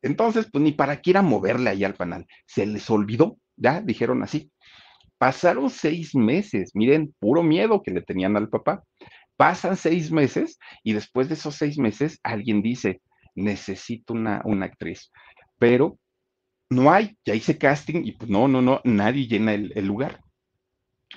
[0.00, 2.26] Entonces, pues ni para qué ir a moverle ahí al panal.
[2.46, 4.50] Se les olvidó, ya, dijeron así.
[5.18, 8.82] Pasaron seis meses, miren, puro miedo que le tenían al papá.
[9.42, 13.02] Pasan seis meses y después de esos seis meses alguien dice,
[13.34, 15.10] necesito una, una actriz,
[15.58, 15.98] pero
[16.70, 20.20] no hay, ya hice casting y pues no, no, no, nadie llena el, el lugar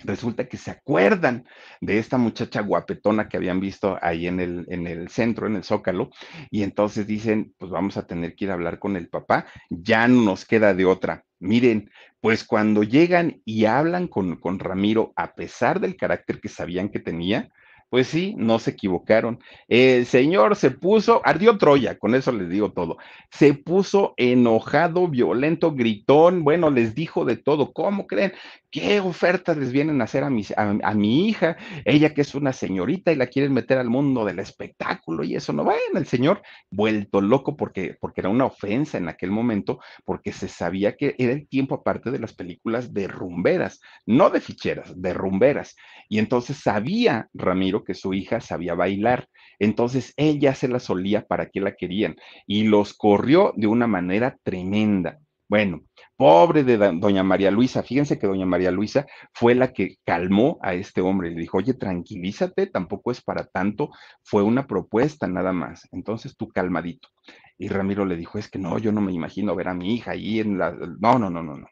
[0.04, 1.46] resulta que se acuerdan
[1.82, 5.64] de esta muchacha guapetona que habían visto ahí en el, en el centro, en el
[5.64, 6.10] Zócalo,
[6.50, 10.08] y entonces dicen, pues vamos a tener que ir a hablar con el papá, ya
[10.08, 11.24] no nos queda de otra.
[11.40, 16.90] Miren, pues cuando llegan y hablan con, con Ramiro, a pesar del carácter que sabían
[16.90, 17.52] que tenía,
[17.90, 19.40] pues sí, no se equivocaron.
[19.68, 22.98] El señor se puso, ardió Troya, con eso les digo todo.
[23.32, 27.74] Se puso enojado, violento, gritón, bueno, les dijo de todo.
[27.74, 28.34] ¿Cómo creen?
[28.72, 31.56] ¿Qué ofertas les vienen a hacer a mi, a, mi hija?
[31.86, 35.54] Ella que es una señorita y la quieren meter al mundo del espectáculo y eso
[35.54, 35.64] no.
[35.64, 40.48] Bueno, el señor vuelto loco porque, porque era una ofensa en aquel momento, porque se
[40.50, 45.14] sabía que era el tiempo aparte de las películas de rumberas, no de ficheras, de
[45.14, 45.76] rumberas.
[46.10, 49.30] Y entonces sabía Ramiro que su hija sabía bailar.
[49.60, 54.38] Entonces ella se la solía para que la querían y los corrió de una manera
[54.44, 55.20] tremenda.
[55.48, 55.82] Bueno,
[56.18, 60.74] pobre de doña María Luisa, fíjense que doña María Luisa fue la que calmó a
[60.74, 63.92] este hombre le dijo, oye, tranquilízate, tampoco es para tanto,
[64.24, 67.10] fue una propuesta nada más, entonces tú calmadito.
[67.58, 70.12] Y Ramiro le dijo, es que no, yo no me imagino ver a mi hija
[70.12, 70.72] ahí en la...
[70.72, 71.68] No, no, no, no, no.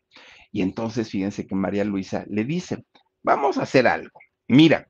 [0.51, 2.86] Y entonces fíjense que María Luisa le dice,
[3.23, 4.19] vamos a hacer algo.
[4.47, 4.88] Mira,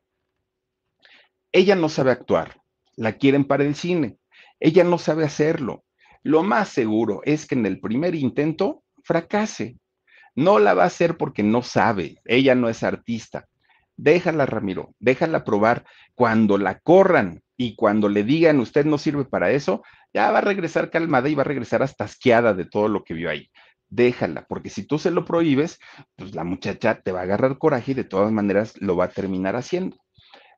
[1.52, 2.62] ella no sabe actuar,
[2.96, 4.18] la quieren para el cine,
[4.60, 5.84] ella no sabe hacerlo.
[6.24, 9.78] Lo más seguro es que en el primer intento fracase.
[10.36, 13.46] No la va a hacer porque no sabe, ella no es artista.
[13.96, 15.86] Déjala, Ramiro, déjala probar.
[16.16, 19.84] Cuando la corran y cuando le digan usted no sirve para eso,
[20.14, 23.14] ya va a regresar calmada y va a regresar hasta asqueada de todo lo que
[23.14, 23.50] vio ahí.
[23.90, 25.80] Déjala, porque si tú se lo prohíbes,
[26.16, 29.10] pues la muchacha te va a agarrar coraje y de todas maneras lo va a
[29.10, 29.98] terminar haciendo.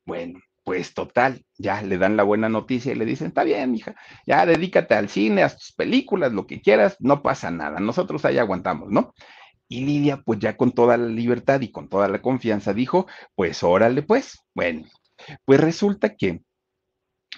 [0.06, 3.96] Bueno, pues total, ya le dan la buena noticia y le dicen, está bien, hija,
[4.26, 8.40] ya dedícate al cine, a tus películas, lo que quieras, no pasa nada, nosotros ahí
[8.40, 9.14] aguantamos, ¿no?
[9.68, 13.64] Y Lidia, pues ya con toda la libertad y con toda la confianza, dijo, pues
[13.64, 14.88] órale, pues, bueno,
[15.46, 16.42] pues resulta que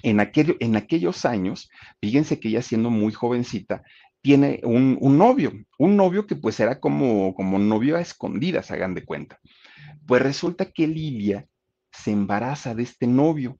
[0.03, 3.83] en, aquel, en aquellos años, fíjense que ella siendo muy jovencita,
[4.21, 8.93] tiene un, un, novio, un novio que pues era como, como novio a escondidas, hagan
[8.93, 9.37] de cuenta.
[10.05, 11.45] Pues resulta que Lilia
[12.03, 13.57] se embaraza de este novio.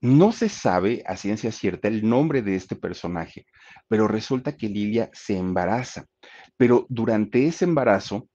[0.00, 3.46] No se sabe a ciencia cierta el nombre de este personaje,
[3.88, 6.06] pero resulta que Lilia se embaraza.
[6.56, 8.28] Pero durante ese embarazo,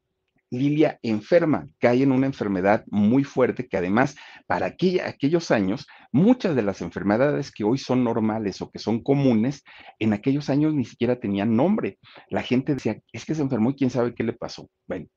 [0.50, 6.56] Lilia enferma, cae en una enfermedad muy fuerte que además para aquella, aquellos años, muchas
[6.56, 9.64] de las enfermedades que hoy son normales o que son comunes,
[10.00, 12.00] en aquellos años ni siquiera tenían nombre.
[12.30, 14.70] La gente decía, es que se enfermó y quién sabe qué le pasó.
[14.88, 15.08] Bueno,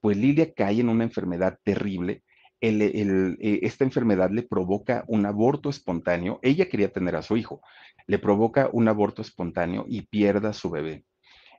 [0.00, 2.24] pues Lilia cae en una enfermedad terrible
[2.62, 6.38] eh, esta enfermedad le provoca un aborto espontáneo.
[6.42, 7.60] Ella quería tener a su hijo,
[8.06, 11.04] le provoca un aborto espontáneo y pierda a su bebé.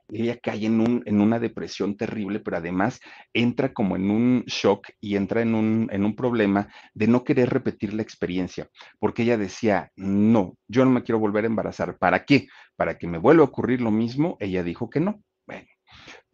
[0.08, 3.00] ella cae en, un, en una depresión terrible, pero además
[3.32, 7.50] entra como en un shock y entra en un, en un problema de no querer
[7.50, 11.98] repetir la experiencia, porque ella decía, no, yo no me quiero volver a embarazar.
[11.98, 12.48] ¿Para qué?
[12.76, 14.36] ¿Para que me vuelva a ocurrir lo mismo?
[14.40, 15.22] Ella dijo que no.
[15.46, 15.66] Bueno,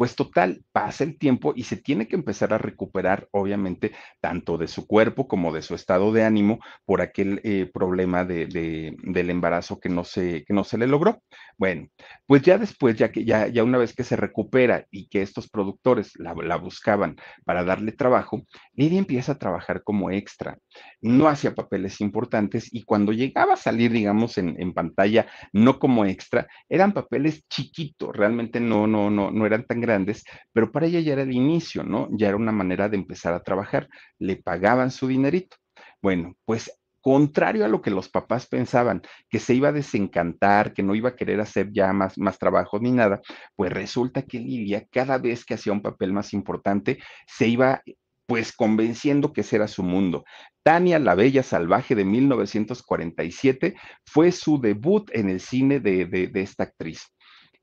[0.01, 4.67] pues total, pasa el tiempo y se tiene que empezar a recuperar, obviamente, tanto de
[4.67, 9.79] su cuerpo como de su estado de ánimo por aquel eh, problema de, del embarazo
[9.79, 11.23] que no, se, que no se le logró.
[11.59, 11.89] Bueno,
[12.25, 15.51] pues ya después, ya que ya, ya una vez que se recupera y que estos
[15.51, 18.41] productores la, buscaban para darle trabajo,
[18.73, 20.57] Lidia empieza a trabajar como extra.
[21.03, 26.07] No hacía papeles importantes y cuando llegaba a salir, digamos, en, en pantalla, no como
[26.07, 29.90] extra, eran papeles chiquitos, realmente no, no, no, no eran tan grandes,
[30.53, 32.09] pero para ella ya era el inicio, ¿no?
[32.13, 35.57] Ya era una manera de empezar a trabajar, le pagaban su dinerito.
[36.03, 40.83] Bueno, pues contrario a lo que los papás pensaban, que se iba a desencantar, que
[40.83, 43.21] no iba a querer hacer ya más, más trabajo ni nada,
[43.57, 47.83] pues resulta que Lidia cada vez que hacía un papel más importante, se iba
[48.27, 50.25] pues convenciendo que ese era su mundo.
[50.63, 53.75] Tania la Bella Salvaje de 1947
[54.05, 57.11] fue su debut en el cine de, de esta actriz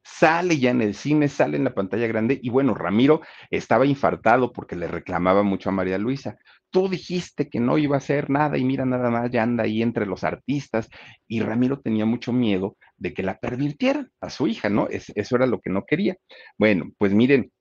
[0.07, 4.51] sale ya en el cine, sale en la pantalla grande y bueno, Ramiro estaba infartado
[4.51, 6.37] porque le reclamaba mucho a María Luisa.
[6.69, 9.81] Tú dijiste que no iba a hacer nada y mira nada más, ya anda ahí
[9.81, 10.89] entre los artistas
[11.27, 14.87] y Ramiro tenía mucho miedo de que la pervirtieran a su hija, ¿no?
[14.89, 16.15] eso era lo que no quería.
[16.57, 17.51] Bueno, pues miren,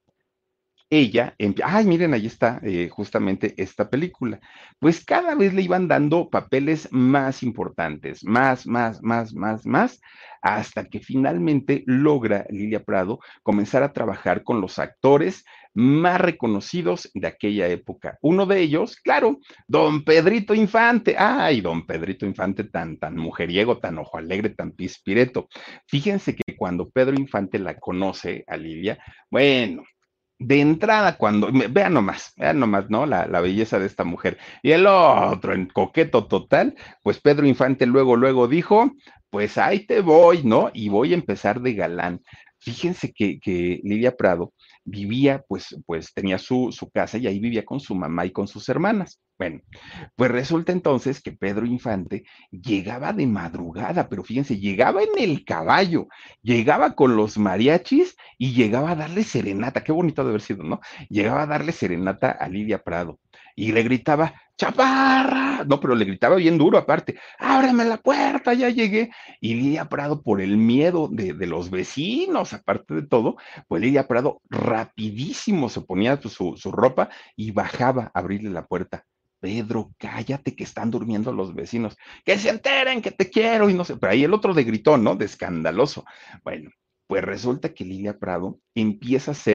[0.88, 4.40] ella, ay, miren, ahí está eh, justamente esta película.
[4.78, 10.00] Pues cada vez le iban dando papeles más importantes, más, más, más, más, más,
[10.42, 15.44] hasta que finalmente logra Lilia Prado comenzar a trabajar con los actores
[15.74, 18.18] más reconocidos de aquella época.
[18.22, 21.16] Uno de ellos, claro, don Pedrito Infante.
[21.18, 25.48] Ay, don Pedrito Infante, tan, tan mujeriego, tan ojo alegre, tan pispireto.
[25.86, 28.98] Fíjense que cuando Pedro Infante la conoce a Lilia,
[29.30, 29.84] bueno,
[30.38, 33.06] de entrada, cuando, vean nomás, vean nomás, ¿no?
[33.06, 34.38] La, la, belleza de esta mujer.
[34.62, 38.92] Y el otro, en coqueto total, pues Pedro Infante luego, luego dijo,
[39.30, 40.70] pues ahí te voy, ¿no?
[40.74, 42.22] Y voy a empezar de galán.
[42.58, 44.52] Fíjense que, que Lidia Prado
[44.86, 48.46] vivía, pues, pues tenía su, su casa y ahí vivía con su mamá y con
[48.48, 49.20] sus hermanas.
[49.38, 49.60] Bueno,
[50.14, 56.06] pues resulta entonces que Pedro Infante llegaba de madrugada, pero fíjense, llegaba en el caballo,
[56.40, 60.80] llegaba con los mariachis y llegaba a darle serenata, qué bonito de haber sido, ¿no?
[61.10, 63.18] Llegaba a darle serenata a Lidia Prado
[63.56, 68.68] y le gritaba, chaparra, no, pero le gritaba bien duro aparte, ábreme la puerta, ya
[68.68, 69.10] llegué.
[69.40, 74.42] Y Lidia Prado, por el miedo de, los vecinos, aparte de todo, pues Lidia Prado
[74.50, 79.04] rapidísimo se ponía su, su ropa y bajaba a abrirle la puerta.
[79.40, 83.84] Pedro, cállate que están durmiendo los vecinos, que se enteren que te quiero y no
[83.84, 85.14] sé, pero ahí el otro de gritón, ¿no?
[85.14, 86.04] De escandaloso.
[86.42, 86.70] Bueno,
[87.06, 89.54] pues resulta que Lilia Prado empieza a ser...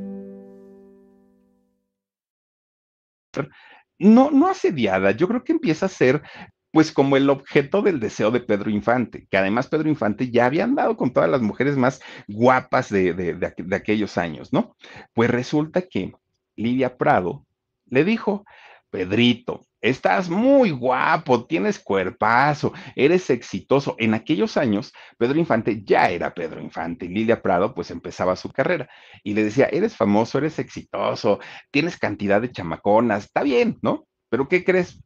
[3.99, 6.23] No, no asediada, yo creo que empieza a ser
[6.71, 10.63] pues como el objeto del deseo de Pedro Infante, que además Pedro Infante ya había
[10.63, 14.75] andado con todas las mujeres más guapas de, de, de, de aquellos años, ¿no?
[15.13, 16.13] Pues resulta que
[16.55, 17.45] Lidia Prado
[17.85, 18.45] le dijo,
[18.89, 23.95] Pedrito, estás muy guapo, tienes cuerpazo, eres exitoso.
[23.99, 28.51] En aquellos años, Pedro Infante ya era Pedro Infante y Lilia Prado pues empezaba su
[28.51, 28.89] carrera
[29.23, 31.39] y le decía, eres famoso, eres exitoso,
[31.71, 34.07] tienes cantidad de chamaconas, está bien, ¿no?
[34.29, 35.01] Pero ¿qué crees?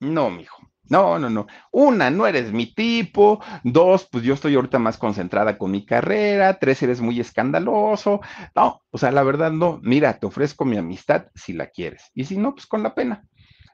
[0.00, 0.62] No, mijo.
[0.88, 1.46] No, no, no.
[1.72, 3.40] Una, no eres mi tipo.
[3.64, 6.58] Dos, pues yo estoy ahorita más concentrada con mi carrera.
[6.58, 8.20] Tres, eres muy escandaloso.
[8.54, 9.80] No, o sea, la verdad no.
[9.82, 12.10] Mira, te ofrezco mi amistad si la quieres.
[12.14, 13.24] Y si no, pues con la pena.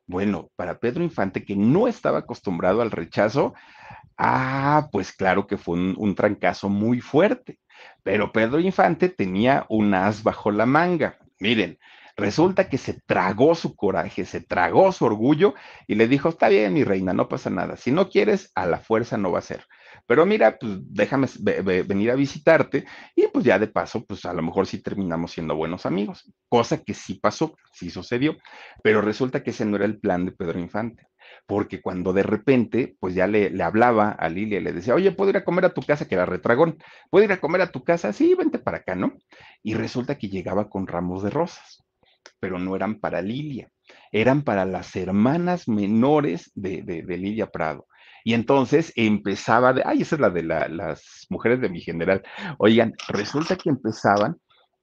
[0.06, 3.54] Bueno, para Pedro Infante, que no estaba acostumbrado al rechazo,
[4.16, 7.58] ah, pues claro que fue un, trancazo muy fuerte.
[8.02, 11.18] Pero Pedro Infante tenía un as bajo la manga.
[11.40, 11.78] Miren,
[12.16, 15.54] Resulta que se tragó su coraje, se tragó su orgullo
[15.86, 17.76] y le dijo, está bien, mi reina, no pasa nada.
[17.76, 19.64] Si no quieres, a la fuerza no va a ser.
[20.06, 21.26] Pero mira, pues déjame
[21.84, 22.84] venir a visitarte
[23.14, 26.30] y pues ya de paso, pues a lo mejor sí terminamos siendo buenos amigos.
[26.48, 28.36] Cosa que sí pasó, sí sucedió.
[28.82, 31.06] Pero resulta que ese no era el plan de Pedro Infante.
[31.46, 35.30] porque cuando de repente, pues ya le, le hablaba a Lilia le decía, oye, ¿puedo
[35.30, 36.06] ir a comer a tu casa?
[36.06, 36.78] Que era retragón,
[37.10, 38.12] ¿puedo ir a comer a tu casa?
[38.12, 39.14] Sí, vente para acá, ¿no?
[39.62, 41.84] Y resulta que llegaba con ramos de rosas,
[42.40, 43.70] pero no eran para Lilia,
[44.12, 47.86] eran para las hermanas menores de, de, de Lilia Prado.
[48.24, 52.22] Y entonces empezaba de, ay, esa es la de la, las mujeres de mi general.
[52.58, 54.36] Oigan, resulta que empezaban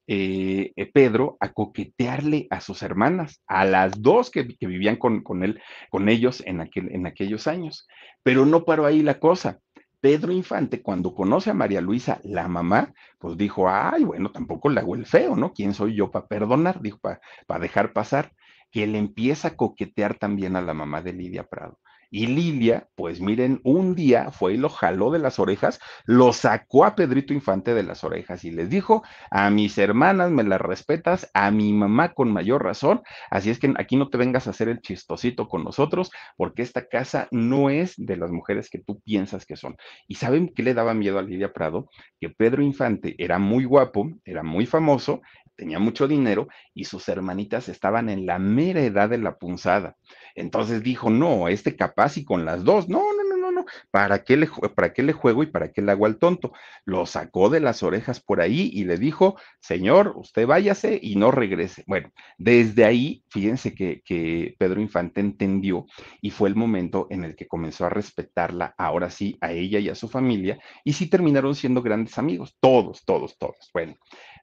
[0.07, 5.21] eh, eh, Pedro a coquetearle a sus hermanas, a las dos que, que vivían con,
[5.21, 5.61] con, él,
[5.91, 7.87] con ellos en, aquel, en aquellos años.
[8.23, 9.59] Pero no paró ahí la cosa.
[10.01, 14.79] Pedro Infante, cuando conoce a María Luisa, la mamá, pues dijo, ay, bueno, tampoco le
[14.79, 15.53] hago el feo, ¿no?
[15.53, 16.81] ¿Quién soy yo para perdonar?
[16.81, 18.31] Dijo, para pa dejar pasar,
[18.71, 21.79] que le empieza a coquetear también a la mamá de Lidia Prado.
[22.11, 26.85] Y Lilia, pues miren, un día fue y lo jaló de las orejas, lo sacó
[26.85, 31.29] a Pedrito Infante de las orejas y les dijo, a mis hermanas me las respetas,
[31.33, 34.69] a mi mamá con mayor razón, así es que aquí no te vengas a hacer
[34.69, 39.45] el chistosito con nosotros, porque esta casa no es de las mujeres que tú piensas
[39.45, 39.77] que son.
[40.07, 41.89] ¿Y saben qué le daba miedo a Lilia Prado?
[42.19, 45.21] Que Pedro Infante era muy guapo, era muy famoso,
[45.59, 49.97] tenía mucho dinero y sus hermanitas estaban en la mera edad de la punzada.
[50.33, 54.23] Entonces dijo, no, este capaz y con las dos, no, no, no, no, no, ¿para
[54.23, 56.53] qué le, para qué le juego y para qué le hago al tonto?
[56.85, 61.29] Lo sacó de las orejas por ahí y le dijo, señor, usted váyase y no
[61.29, 61.83] regrese.
[61.87, 65.87] Bueno, desde ahí, fíjense que, que Pedro Infante entendió
[66.21, 69.89] y fue el momento en el que comenzó a respetarla, ahora sí, a ella y
[69.89, 73.69] a su familia, y sí terminaron siendo grandes amigos, todos, todos, todos.
[73.73, 73.95] Bueno,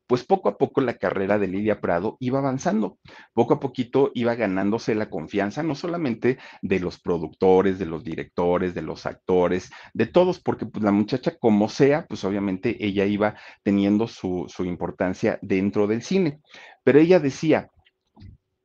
[0.07, 2.99] pues poco a poco la carrera de Lidia Prado iba avanzando,
[3.33, 8.75] poco a poquito iba ganándose la confianza, no solamente de los productores, de los directores,
[8.75, 13.37] de los actores, de todos, porque pues la muchacha como sea, pues obviamente ella iba
[13.63, 16.41] teniendo su, su importancia dentro del cine.
[16.85, 17.71] Pero ella decía,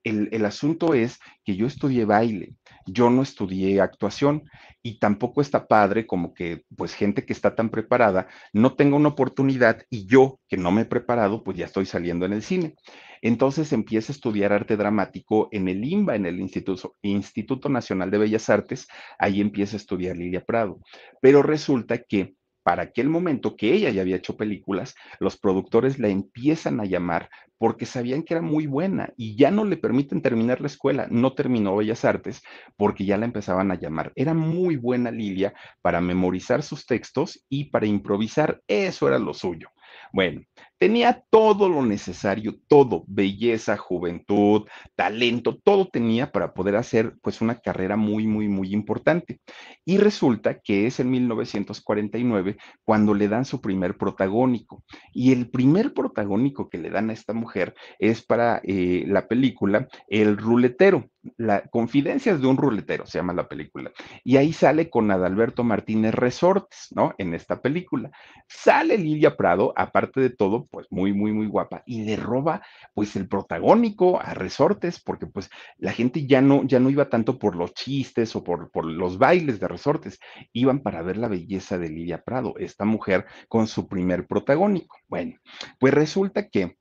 [0.04, 2.56] el, el, asunto es que yo estudié baile,
[2.86, 4.44] yo no estudié actuación
[4.84, 9.10] y tampoco está padre como que pues gente que está tan preparada no tenga una
[9.10, 12.76] oportunidad y yo que no me he preparado pues ya estoy saliendo en el cine.
[13.22, 18.18] Entonces empieza a estudiar arte dramático en el IMBA, en el Instituto, Instituto Nacional de
[18.18, 18.88] Bellas Artes,
[19.20, 20.80] ahí empieza a estudiar Lilia Prado.
[21.22, 26.09] Pero resulta que para aquel momento que ella ya había hecho películas, los productores la
[26.09, 30.62] empiezan a llamar porque sabían que era muy buena y ya no le permiten terminar
[30.62, 31.07] la escuela.
[31.12, 32.41] No terminó Bellas Artes
[32.76, 34.12] porque ya la empezaban a llamar.
[34.16, 38.62] Era muy buena Lilia para memorizar sus textos y para improvisar.
[38.68, 39.70] Eso era lo suyo.
[40.12, 40.41] Bueno,
[40.82, 44.64] tenía todo lo necesario, todo, belleza, juventud,
[44.96, 49.42] talento, todo tenía para poder hacer pues una carrera muy, muy, muy importante.
[49.86, 54.84] Y resulta que es en 1949 cuando le dan su primer protagónico.
[55.14, 59.88] Y el primer protagónico que le dan a esta mujer es para eh, la película
[60.08, 63.92] El ruletero, la Confidencias de un ruletero, se llama la película.
[64.24, 67.14] Y ahí sale con Adalberto Martínez Resortes, ¿no?
[67.18, 68.12] En esta película.
[68.48, 72.62] Sale Lilia Prado, aparte de todo, pues muy, muy, muy guapa, y le roba
[72.94, 77.40] pues el protagónico a Resortes, porque pues la gente ya no, ya no iba tanto
[77.40, 80.20] por los chistes o por, por los bailes de Resortes,
[80.54, 84.98] iban para ver la belleza de Lilia Prado, esta mujer con su primer protagónico.
[85.08, 85.36] Bueno,
[85.80, 86.78] pues resulta que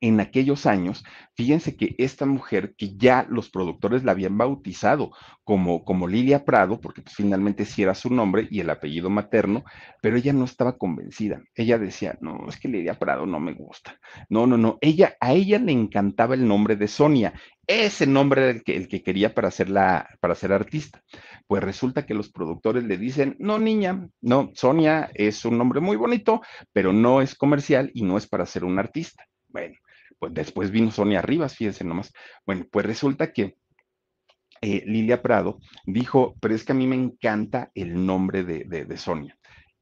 [0.00, 5.12] en aquellos años, fíjense que esta mujer que ya los productores la habían bautizado
[5.44, 9.64] como, como Lilia Prado, porque pues, finalmente sí era su nombre y el apellido materno,
[10.00, 11.42] pero ella no estaba convencida.
[11.54, 13.98] Ella decía, no, es que Lilia Prado no me gusta.
[14.28, 14.78] No, no, no.
[14.80, 17.34] Ella, a ella le encantaba el nombre de Sonia.
[17.66, 21.02] Ese nombre era el que, el que quería para ser, la, para ser artista.
[21.46, 25.96] Pues resulta que los productores le dicen, no, niña, no, Sonia es un nombre muy
[25.96, 26.40] bonito,
[26.72, 29.26] pero no es comercial y no es para ser un artista.
[29.48, 29.74] Bueno,
[30.20, 32.12] pues después vino Sonia Rivas, fíjense nomás.
[32.46, 33.56] Bueno, pues resulta que
[34.60, 38.84] eh, Lilia Prado dijo, pero es que a mí me encanta el nombre de, de,
[38.84, 39.39] de Sonia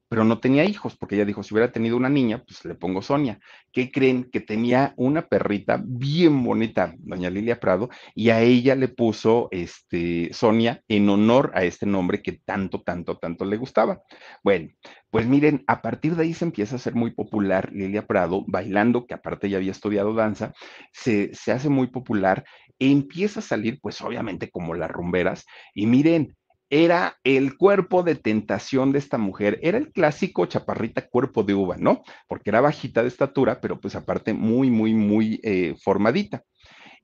[0.09, 3.03] pero no tenía hijos, porque ella dijo, si hubiera tenido una niña, pues le pongo
[3.03, 3.39] Sonia.
[3.73, 4.25] ¿Qué creen?
[4.31, 10.31] Que tenía una perrita bien bonita, doña Lilia Prado, y a ella le puso este,
[10.33, 14.03] Sonia en honor a este nombre que tanto, tanto, tanto le gustaba.
[14.43, 14.71] Bueno,
[15.11, 19.07] pues miren, a partir de ahí se empieza a ser muy popular Lilia Prado, bailando,
[19.07, 20.55] que aparte ya había estudiado danza,
[20.93, 22.45] se, se hace muy popular,
[22.79, 25.45] e empieza a salir, pues obviamente como las rumberas,
[25.75, 26.37] y miren,
[26.71, 31.77] era el cuerpo de tentación de esta mujer, era el clásico chaparrita cuerpo de uva,
[31.79, 32.03] ¿no?
[32.27, 36.43] Porque era bajita de estatura, pero pues aparte muy, muy, muy eh, formadita.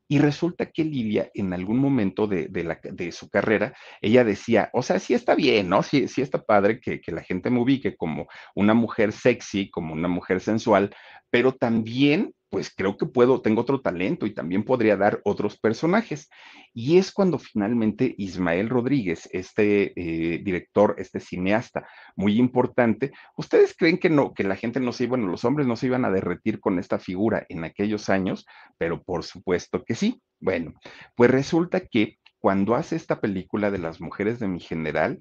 [0.07, 4.99] Y resulta que Lilia, en algún momento de, de, su carrera, ella decía, o sea,
[4.99, 5.83] sí está bien, ¿no?
[5.83, 9.95] Sí, sí está padre que, que la gente me ubique como una mujer sexy, como
[9.95, 10.95] una mujer sensual,
[11.31, 16.31] pero también pues creo que puedo, tengo otro talento y también podría dar otros personajes.
[16.73, 21.85] Y es cuando finalmente Ismael Rodríguez, este eh, director, este cineasta
[22.15, 25.75] muy importante, ¿ustedes creen que no, que la gente no se, bueno, los hombres no
[25.75, 28.47] se iban a derretir con esta figura en aquellos años?
[28.79, 30.23] Pero por supuesto que sí.
[30.39, 30.75] Bueno,
[31.17, 35.19] pues resulta que cuando hace esta película de las mujeres de mi general,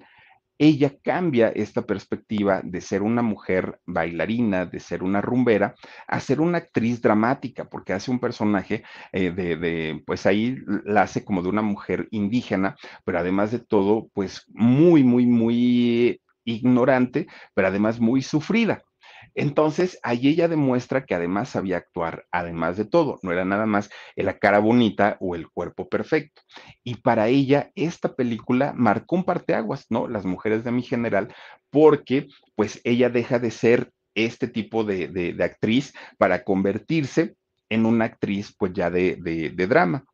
[0.58, 5.74] ella cambia esta perspectiva de ser una mujer bailarina, de ser una rumbera,
[6.06, 11.02] a ser una actriz dramática, porque hace un personaje eh, de, de, pues ahí la
[11.02, 17.26] hace como de una mujer indígena, pero además de todo, pues muy, muy, muy ignorante,
[17.54, 18.82] pero además muy sufrida.
[19.34, 23.90] Entonces, ahí ella demuestra que además sabía actuar, además de todo, no era nada más
[24.16, 26.42] la cara bonita o el cuerpo perfecto.
[26.82, 30.08] Y para ella, esta película marcó un parteaguas, ¿no?
[30.08, 31.34] Las mujeres de mi general,
[31.70, 37.34] porque pues ella deja de ser este tipo de, de, de actriz para convertirse
[37.68, 40.04] en una actriz pues ya de, de, de, drama.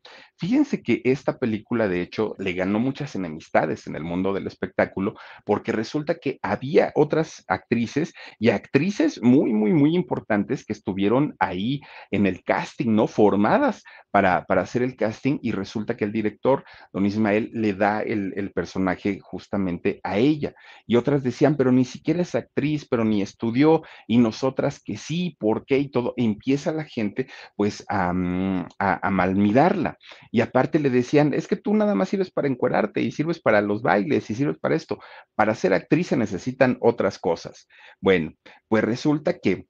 [0.41, 5.15] Fíjense que esta película de hecho le ganó muchas enemistades en el mundo del espectáculo
[5.45, 11.83] porque resulta que había otras actrices y actrices muy, muy, muy importantes que estuvieron ahí
[12.11, 13.07] en el casting, ¿no?
[13.07, 18.01] Formadas para, para hacer el casting y resulta que el director, don Ismael, le da
[18.01, 20.55] el, el personaje justamente a ella.
[20.87, 25.37] Y otras decían, pero ni siquiera es actriz, pero ni estudió y nosotras que sí,
[25.39, 25.79] ¿por qué?
[25.79, 26.15] Y todo.
[26.17, 29.99] empieza la gente pues a, mm, a, a malmirarla.
[30.31, 33.61] Y aparte le decían, es que tú nada más sirves para encuerarte y sirves para
[33.61, 34.99] los bailes y sirves para esto.
[35.35, 37.67] Para ser actriz se necesitan otras cosas.
[38.01, 38.33] Bueno,
[38.69, 39.67] pues resulta que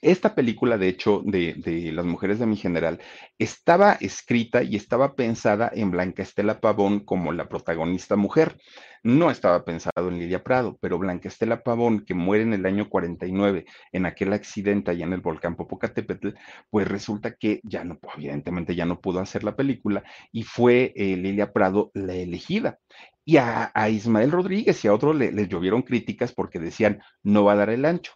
[0.00, 1.54] esta película, de hecho, de,
[1.92, 3.00] Las mujeres de mi general,
[3.38, 8.56] estaba escrita y estaba pensada en Blanca Estela Pavón como la protagonista mujer.
[9.02, 12.88] No estaba pensado en Lidia Prado, pero Blanca Estela Pavón, que muere en el año
[12.88, 16.30] 49 en aquel accidente allá en el volcán Popocatépetl,
[16.70, 21.16] pues resulta que ya no, evidentemente ya no pudo hacer la película y fue eh,
[21.16, 22.78] Lilia Prado la elegida.
[23.24, 27.44] Y a, a Ismael Rodríguez y a otros le, les llovieron críticas porque decían, no
[27.44, 28.12] va a dar el ancho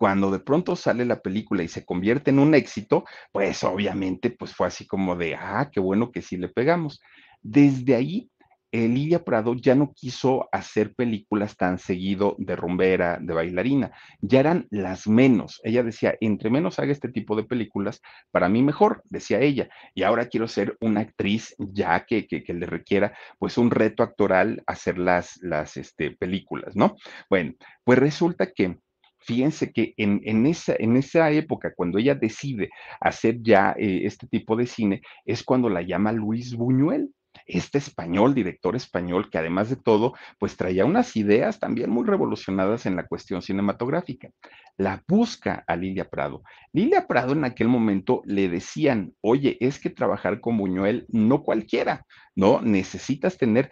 [0.00, 4.54] cuando de pronto sale la película y se convierte en un éxito, pues obviamente pues
[4.54, 7.02] fue así como de, ah, qué bueno que sí le pegamos.
[7.42, 8.30] Desde ahí,
[8.72, 13.92] Lidia Prado ya no quiso hacer películas tan seguido de rumbera, de bailarina,
[14.22, 15.60] ya eran las menos.
[15.64, 20.04] Ella decía, entre menos haga este tipo de películas, para mí mejor, decía ella, y
[20.04, 24.62] ahora quiero ser una actriz ya que, que, que le requiera pues un reto actoral
[24.66, 26.96] hacer las, las este, películas, ¿no?
[27.28, 27.52] Bueno,
[27.84, 28.78] pues resulta que
[29.20, 34.26] fíjense que en, en, esa, en esa época, cuando ella decide hacer ya eh, este
[34.26, 37.10] tipo de cine, es cuando la llama Luis Buñuel
[37.46, 42.86] este español, director español, que además de todo, pues traía unas ideas también muy revolucionadas
[42.86, 44.30] en la cuestión cinematográfica.
[44.76, 46.42] La busca a Lilia Prado.
[46.72, 52.06] Lilia Prado en aquel momento le decían, oye, es que trabajar con Buñuel no cualquiera,
[52.34, 52.60] ¿no?
[52.62, 53.70] Necesitas tener,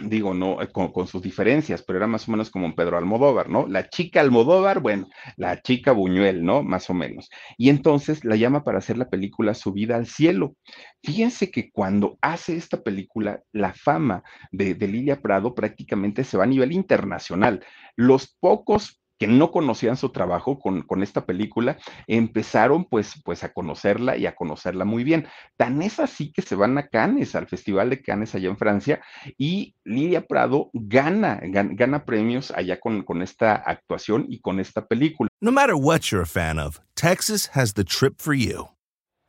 [0.00, 3.48] digo, no, eh, con, con, sus diferencias, pero era más o menos como Pedro Almodóvar,
[3.48, 3.66] ¿no?
[3.66, 6.62] La chica Almodóvar, bueno, la chica Buñuel, ¿no?
[6.62, 7.28] Más o menos.
[7.56, 10.54] Y entonces la llama para hacer la película Subida al Cielo.
[11.02, 14.22] Fíjense que cuando hace esta película, la fama
[14.52, 17.64] de, de Lilia Prado prácticamente se va a nivel internacional.
[17.96, 23.52] Los pocos que no conocían su trabajo con, con, esta película, empezaron pues, pues a
[23.52, 25.26] conocerla y a conocerla muy bien.
[25.56, 29.00] Tan es así que se van a Cannes, al Festival de Cannes allá en Francia,
[29.36, 35.28] y Lidia Prado gana, gana, premios allá con, con esta actuación y con esta película.
[35.40, 38.68] No matter what you're a fan of, Texas has the trip for you.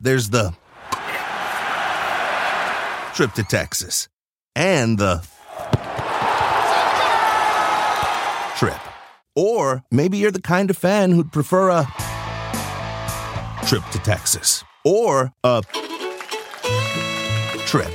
[0.00, 0.54] There's the
[3.14, 4.08] trip to Texas
[4.54, 5.20] and the
[8.56, 8.89] trip.
[9.36, 11.86] Or maybe you're the kind of fan who'd prefer a
[13.66, 15.62] trip to Texas or a
[17.66, 17.90] trip.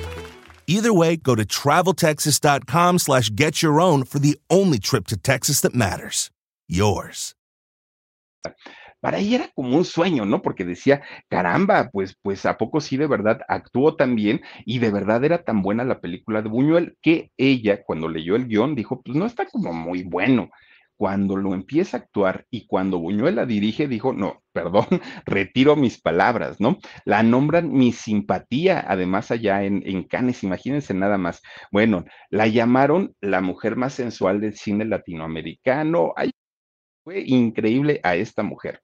[0.67, 5.61] Either way, go to traveltexas.com slash get your own for the only trip to Texas
[5.61, 6.31] that matters.
[6.67, 7.35] Yours.
[9.01, 10.41] Para ella era como un sueño, ¿no?
[10.41, 14.89] Porque decía, caramba, pues, pues a poco sí de verdad actuó tan bien y de
[14.89, 19.03] verdad era tan buena la película de Buñuel que ella, cuando leyó el guion, dijo,
[19.03, 20.49] pues no está como muy bueno
[20.97, 24.85] cuando lo empieza a actuar y cuando Buñuel la dirige, dijo, no, perdón,
[25.25, 26.77] retiro mis palabras, ¿no?
[27.05, 31.41] La nombran mi simpatía, además allá en, en Cannes, imagínense nada más.
[31.71, 36.13] Bueno, la llamaron la mujer más sensual del cine latinoamericano.
[37.03, 38.81] Fue increíble a esta mujer.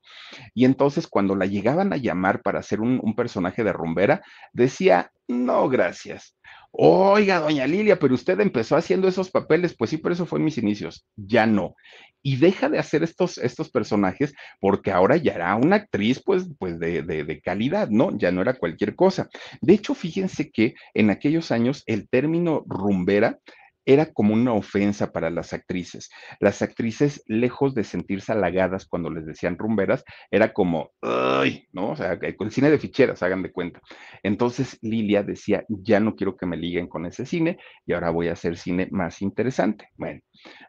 [0.54, 4.22] Y entonces cuando la llegaban a llamar para hacer un, un personaje de rumbera,
[4.54, 6.36] decía, no, gracias
[6.74, 10.46] Oiga, doña Lilia, pero usted empezó haciendo esos papeles, pues sí, pero eso fue en
[10.46, 11.76] mis inicios, ya no.
[12.24, 16.80] Y deja de hacer estos, estos personajes porque ahora ya era una actriz, pues, pues
[16.80, 18.18] de, de, de calidad, ¿no?
[18.18, 19.28] Ya no era cualquier cosa.
[19.60, 23.40] De hecho, fíjense que en aquellos años el término rumbera
[23.86, 26.10] era como una ofensa para las actrices.
[26.40, 31.68] Las actrices, lejos de sentirse halagadas cuando les decían rumberas, era como, ¡ay!
[31.72, 31.92] ¿no?
[31.92, 33.82] O sea, el cine de ficheras, hagan de cuenta.
[34.24, 38.28] Entonces Lilia decía, ya no quiero que me liguen con ese cine y ahora voy
[38.28, 39.90] a hacer cine más interesante.
[39.98, 40.22] Bueno,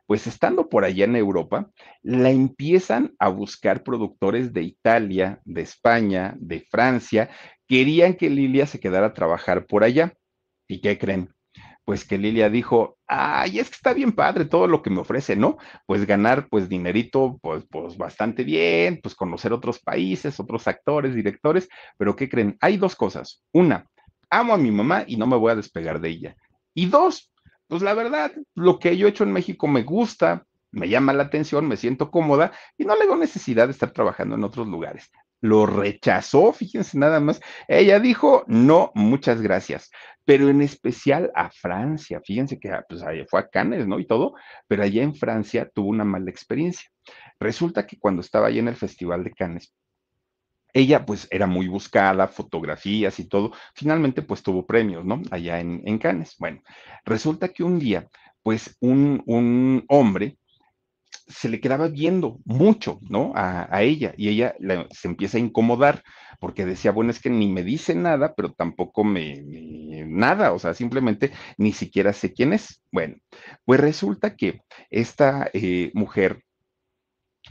[0.07, 1.71] pues estando por allá en Europa,
[2.03, 7.31] la empiezan a buscar productores de Italia, de España, de Francia,
[7.67, 10.15] querían que Lilia se quedara a trabajar por allá.
[10.69, 11.35] ¿Y qué creen?
[11.85, 15.37] Pues que Lilia dijo, ay, es que está bien padre todo lo que me ofrece,
[15.37, 15.59] ¿no?
[15.87, 21.69] Pues ganar, pues dinerito, pues, pues bastante bien, pues conocer otros países, otros actores, directores,
[21.99, 22.57] pero ¿qué creen?
[22.61, 23.43] Hay dos cosas.
[23.53, 23.87] Una,
[24.31, 26.37] amo a mi mamá y no me voy a despegar de ella.
[26.75, 27.33] Y dos,
[27.67, 31.25] pues la verdad, lo que yo he hecho en México me gusta, me llama la
[31.25, 35.11] atención, me siento cómoda y no le doy necesidad de estar trabajando en otros lugares
[35.43, 37.41] lo rechazó, fíjense nada más.
[37.69, 39.91] Ella dijo, no, muchas gracias,
[40.25, 42.23] pero en especial a Francia.
[42.25, 43.99] Fíjense que ah, pues, fue a Cannes, ¿no?
[43.99, 44.35] Y todo,
[44.69, 46.89] pero allá en Francia tuvo una mala experiencia.
[47.41, 49.75] Resulta que cuando estaba allá en el Festival de Cannes,
[50.73, 53.53] ella pues era muy buscada, fotografías y todo.
[53.75, 55.21] Finalmente pues tuvo premios, ¿no?
[55.33, 56.37] Allá en, en Cannes.
[56.39, 56.63] Bueno,
[57.05, 58.09] resulta que un día
[58.45, 60.39] pues un, un hombre
[61.29, 63.33] se le quedaba viendo mucho, ¿no?
[63.35, 64.55] A, ella y ella
[64.91, 66.03] se empieza a incomodar
[66.41, 69.43] porque decía, bueno, es que ni me dice nada, pero tampoco me,
[70.07, 72.83] nada, o sea, simplemente ni siquiera sé quién es.
[72.91, 73.17] Bueno,
[73.65, 76.45] pues resulta que esta eh, mujer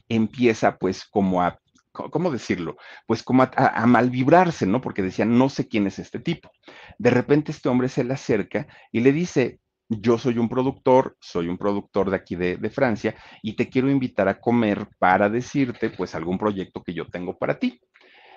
[0.09, 1.59] empieza pues como a
[1.91, 2.77] ¿cómo decirlo?
[3.05, 4.81] Pues como a, a, mal vibrarse, ¿no?
[4.81, 6.49] Porque decía, no sé quién es este tipo.
[6.97, 9.59] De repente este hombre se le acerca y le dice,
[9.99, 13.89] yo soy un productor, soy un productor de aquí de, de, Francia y te quiero
[13.89, 17.81] invitar a comer para decirte pues algún proyecto que yo tengo para ti.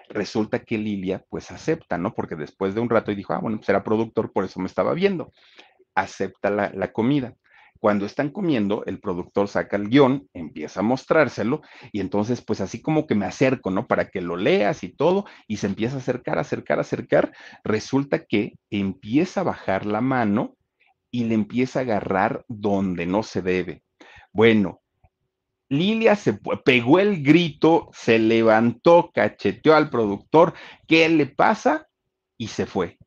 [0.09, 2.13] Resulta que Lilia pues acepta, ¿no?
[2.13, 4.67] Porque después de un rato y dijo, ah, bueno, pues era productor, por eso me
[4.67, 5.33] estaba viendo.
[5.95, 7.35] Acepta la, la comida.
[7.79, 12.83] Cuando están comiendo, el productor saca el guion, empieza a mostrárselo y entonces pues así
[12.83, 13.87] como que me acerco, ¿no?
[13.87, 17.33] Para que lo leas y todo y se empieza a acercar, acercar, acercar.
[17.63, 20.57] Resulta que empieza a bajar la mano
[21.15, 23.85] y le empieza a agarrar donde no se debe.
[24.33, 24.81] Bueno,
[25.69, 30.55] Lilia se pegó el grito, se levantó, cacheteó al productor,
[30.89, 31.87] ¿qué le pasa?
[32.37, 32.99] Y se fue.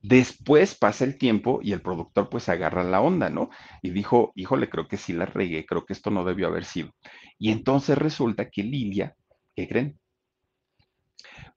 [0.00, 3.48] Después pasa el tiempo y el productor pues agarra la onda, ¿no?
[3.80, 6.90] Y dijo, híjole, creo que sí la regué, creo que esto no debió haber sido.
[7.38, 9.16] Y entonces resulta que Lilia,
[9.56, 9.98] ¿qué creen?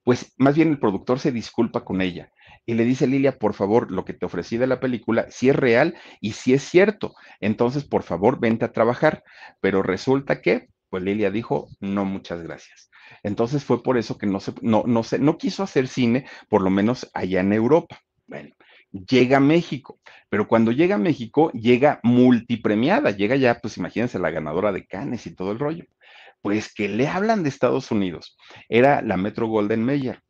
[0.02, 2.32] Pues más bien el productor se disculpa con ella
[2.64, 5.56] y le dice Lilia, por favor, lo que te ofrecí de la película, si es
[5.56, 9.24] real y si es cierto, entonces por favor vente a trabajar.
[9.60, 12.90] Pero resulta que, pues Lilia dijo, no, muchas gracias.
[13.22, 16.62] Entonces fue por eso que no se, no, no se, no quiso hacer cine, por
[16.62, 18.00] lo menos allá en Europa.
[18.26, 18.54] Bueno,
[18.92, 19.98] llega a México,
[20.28, 25.26] pero cuando llega a México, llega multipremiada, llega ya, pues imagínense, la ganadora de Cannes
[25.26, 25.84] y todo el rollo.
[26.42, 28.36] Pues que le hablan de Estados Unidos,
[28.68, 30.22] era la Metro Golden Mayer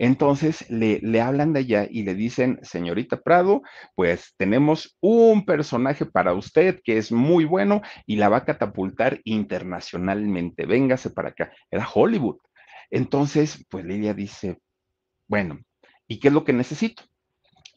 [0.00, 3.60] entonces le, le, hablan de allá y le dicen, señorita Prado,
[3.94, 9.20] pues tenemos un personaje para usted que es muy bueno y la va a catapultar
[9.24, 10.64] internacionalmente.
[10.64, 11.52] Véngase para acá.
[11.70, 12.38] Era Hollywood.
[12.90, 14.56] Entonces, pues Lilia dice,
[15.28, 15.60] bueno,
[16.08, 17.02] ¿y qué es lo que necesito?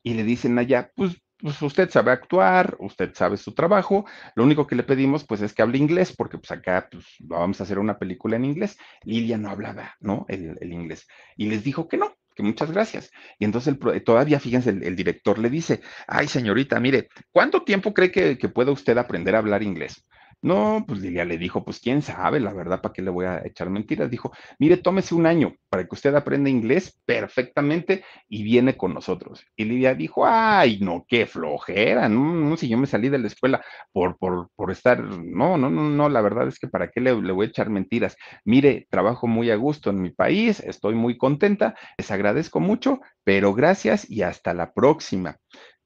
[0.01, 4.65] Y le dicen allá, pues pues usted sabe actuar, usted sabe su trabajo, lo único
[4.65, 7.79] que le pedimos pues es que hable inglés, porque pues acá pues vamos a hacer
[7.79, 8.77] una película en inglés.
[9.03, 10.25] Lilia no hablaba, ¿no?
[10.29, 11.05] El, el inglés.
[11.35, 13.11] Y les dijo que no, que muchas gracias.
[13.39, 17.93] Y entonces el, todavía, fíjense, el, el, director le dice, ay señorita, mire, ¿cuánto tiempo
[17.93, 20.05] cree que, que puede usted aprender a hablar inglés?
[20.43, 23.41] No, pues Lilia le dijo, pues quién sabe, la verdad, ¿para qué le voy a
[23.45, 24.11] echar mentiras?
[24.11, 29.45] Dijo, mire, tómese un año para que usted aprenda inglés perfectamente y viene con nosotros.
[29.55, 33.27] Y Lilia dijo, ay, no, qué flojera, no, no si yo me salí de la
[33.27, 33.63] escuela
[33.93, 37.15] por, por, por estar, no, no, no, no, la verdad es que para qué le,
[37.21, 38.17] le voy a echar mentiras.
[38.43, 43.53] Mire, trabajo muy a gusto en mi país, estoy muy contenta, les agradezco mucho, pero
[43.53, 45.37] gracias y hasta la próxima.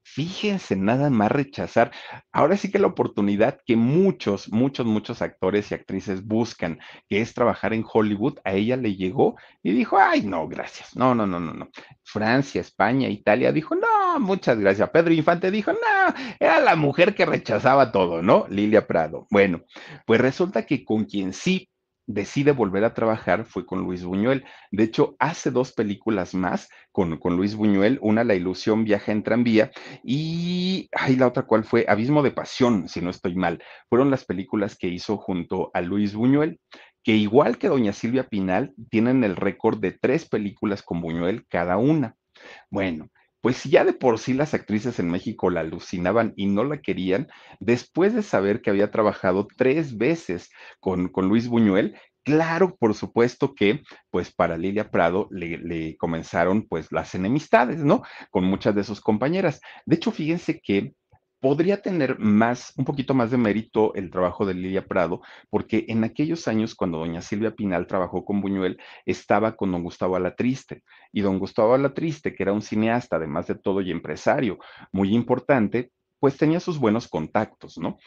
[0.09, 1.91] Fíjense nada más rechazar.
[2.31, 6.79] Ahora sí que la oportunidad que muchos, muchos, muchos actores y actrices buscan,
[7.09, 10.95] que es trabajar en Hollywood, a ella le llegó y dijo, ay, no, gracias.
[10.95, 11.69] No, no, no, no, no.
[12.03, 14.89] Francia, España, Italia dijo, no, muchas gracias.
[14.91, 18.47] Pedro Infante dijo, no, era la mujer que rechazaba todo, ¿no?
[18.49, 19.27] Lilia Prado.
[19.29, 19.65] Bueno,
[20.05, 21.69] pues resulta que con quien sí
[22.07, 24.45] decide volver a trabajar fue con Luis Buñuel.
[24.71, 29.23] De hecho, hace dos películas más con, con Luis Buñuel, una La ilusión viaja en
[29.23, 29.71] tranvía
[30.03, 33.61] y ay, la otra cuál fue Abismo de Pasión, si no estoy mal.
[33.89, 36.59] Fueron las películas que hizo junto a Luis Buñuel
[37.03, 41.77] que igual que doña Silvia Pinal, tienen el récord de tres películas con Buñuel cada
[41.77, 42.17] una.
[42.69, 43.09] Bueno,
[43.47, 47.29] pues ya de por sí las actrices en México la alucinaban y no la querían,
[47.61, 50.49] después de saber que había trabajado tres veces
[50.81, 56.67] con, con Luis Buñuel, claro, por supuesto que pues para Lilia Prado le, le, comenzaron
[56.67, 58.03] pues las enemistades, ¿no?
[58.31, 59.61] Con muchas de sus compañeras.
[59.85, 60.91] De hecho, fíjense que
[61.39, 66.03] podría tener más, un poquito más de mérito el trabajo de Lilia Prado, porque en
[66.03, 70.83] aquellos años, cuando doña Silvia Pinal trabajó con Buñuel, estaba con don Gustavo Alatriste.
[71.11, 74.57] Y don Gustavo Alatriste, que era un cineasta, además de todo, y empresario
[74.91, 77.97] muy importante, pues tenía sus buenos contactos, ¿no?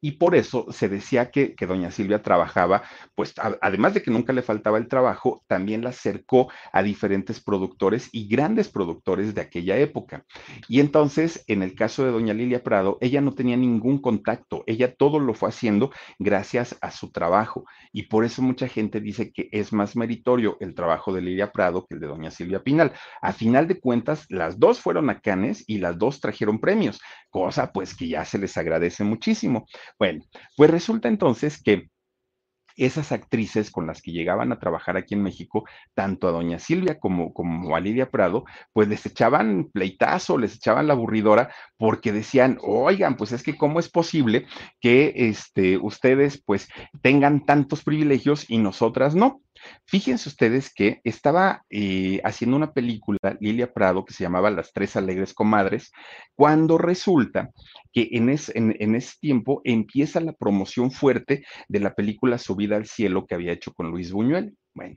[0.00, 2.82] Y por eso se decía que, que doña Silvia trabajaba,
[3.14, 8.08] pues además de que nunca le faltaba el trabajo, también la acercó a diferentes productores
[8.12, 10.24] y grandes productores de aquella época.
[10.68, 14.94] Y entonces, en el caso de doña Lilia Prado, ella no tenía ningún contacto, ella
[14.94, 17.64] todo lo fue haciendo gracias a su trabajo.
[17.92, 21.86] Y por eso mucha gente dice que es más meritorio el trabajo de Lilia Prado
[21.86, 22.92] que el de doña Silvia Pinal.
[23.20, 27.00] A final de cuentas, las dos fueron a Canes y las dos trajeron premios,
[27.30, 29.66] cosa pues que ya se les agradece muchísimo.
[29.98, 30.24] Bueno,
[30.56, 31.88] pues resulta entonces que
[32.76, 35.64] esas actrices con las que llegaban a trabajar aquí en México,
[35.94, 40.86] tanto a doña Silvia como, como a Lidia Prado, pues les echaban pleitazo, les echaban
[40.86, 44.44] la aburridora, porque decían, oigan, pues es que cómo es posible
[44.82, 46.68] que este, ustedes pues
[47.00, 49.40] tengan tantos privilegios y nosotras no.
[49.86, 54.94] Fíjense ustedes que estaba eh, haciendo una película, Lilia Prado, que se llamaba Las Tres
[54.94, 55.90] Alegres Comadres,
[56.34, 57.48] cuando resulta
[57.94, 63.24] que en, en, ese tiempo empieza la promoción fuerte de la película Subida al Cielo
[63.26, 64.54] que había hecho con Luis Buñuel.
[64.74, 64.96] Bueno,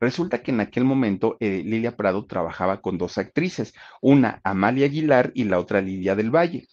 [0.00, 5.32] resulta que en aquel momento eh, Lilia Prado trabajaba con dos actrices, una Amalia Aguilar
[5.34, 6.66] y la otra Lidia del Valle.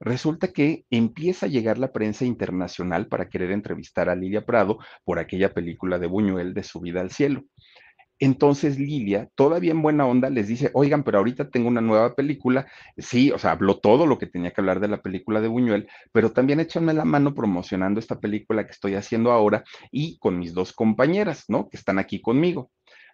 [0.00, 5.18] Resulta que empieza a llegar la prensa internacional para querer entrevistar a Lilia Prado por
[5.18, 7.44] aquella película de Buñuel de Su vida al cielo.
[8.20, 12.66] Entonces Lilia, todavía en buena onda, les dice, oigan, pero ahorita tengo una nueva película.
[12.96, 15.88] Sí, o sea, habló todo lo que tenía que hablar de la película de Buñuel,
[16.12, 20.54] pero también échanme la mano promocionando esta película que estoy haciendo ahora y con mis
[20.54, 21.68] dos compañeras, ¿no?
[21.68, 22.70] Que están aquí conmigo.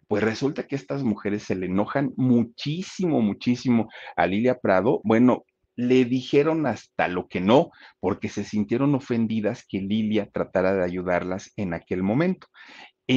[0.06, 5.00] Pues resulta que estas mujeres se le enojan muchísimo, muchísimo a Lilia Prado.
[5.04, 5.44] Bueno,
[5.76, 7.70] le dijeron hasta lo que no,
[8.00, 12.48] porque se sintieron ofendidas que Lilia tratara de ayudarlas en aquel momento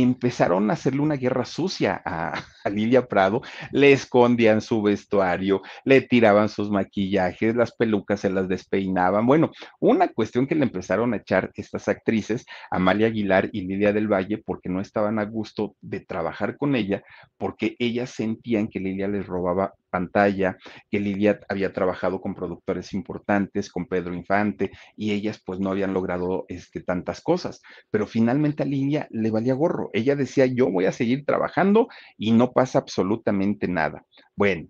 [0.02, 3.42] empezaron a hacerle una guerra sucia a, Lilia Prado,
[3.72, 9.28] le escondían su vestuario, le tiraban sus maquillajes, las pelucas se las despeinaban.
[9.28, 14.08] Bueno, una cuestión que le empezaron a echar estas actrices, Amalia Aguilar y Lilia del
[14.08, 17.04] Valle, porque no estaban a gusto de trabajar con ella,
[17.38, 20.58] porque ellas sentían que Lilia les robaba pantalla,
[20.90, 25.94] que Lilia había trabajado con productores importantes, con Pedro Infante, y ellas pues no habían
[25.94, 27.62] logrado este, tantas cosas.
[27.92, 29.92] Pero finalmente a Lilia le valía gorro.
[29.94, 31.88] Ella decía, yo voy a seguir trabajando
[32.18, 34.06] y no pasa absolutamente nada.
[34.36, 34.68] Bueno,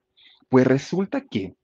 [0.50, 1.56] pues resulta que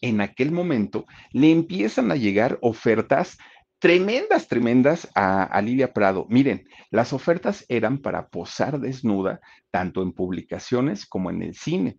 [0.00, 3.36] en aquel momento le empiezan a llegar ofertas
[3.80, 6.26] tremendas, tremendas a, a, Lilia Prado.
[6.28, 9.40] Miren, las ofertas eran para posar desnuda,
[9.70, 11.98] tanto en publicaciones como en el cine.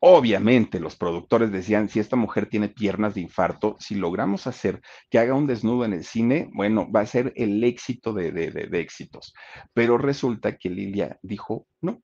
[0.00, 4.80] Obviamente los productores decían, si esta mujer tiene piernas de infarto, si logramos hacer
[5.10, 8.50] que haga un desnudo en el cine, bueno, va a ser el éxito de, de,
[8.52, 9.34] de, de éxitos.
[9.74, 12.00] Pero resulta que Lilia dijo, no,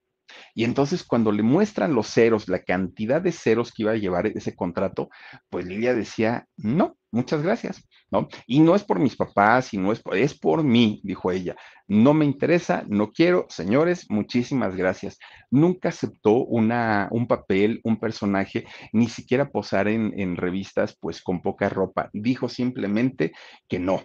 [0.53, 4.27] y entonces cuando le muestran los ceros, la cantidad de ceros que iba a llevar
[4.27, 5.09] ese contrato,
[5.49, 8.27] pues Lilia decía, no, muchas gracias, ¿no?
[8.45, 11.55] Y no es por mis papás, y no es por, es por mí, dijo ella.
[11.87, 15.17] No me interesa, no quiero, señores, muchísimas gracias.
[15.51, 21.69] Nunca aceptó una, un papel, un personaje, ni siquiera posar en revistas, pues con poca
[21.69, 22.09] ropa.
[22.13, 23.31] Dijo simplemente
[23.67, 24.03] que no.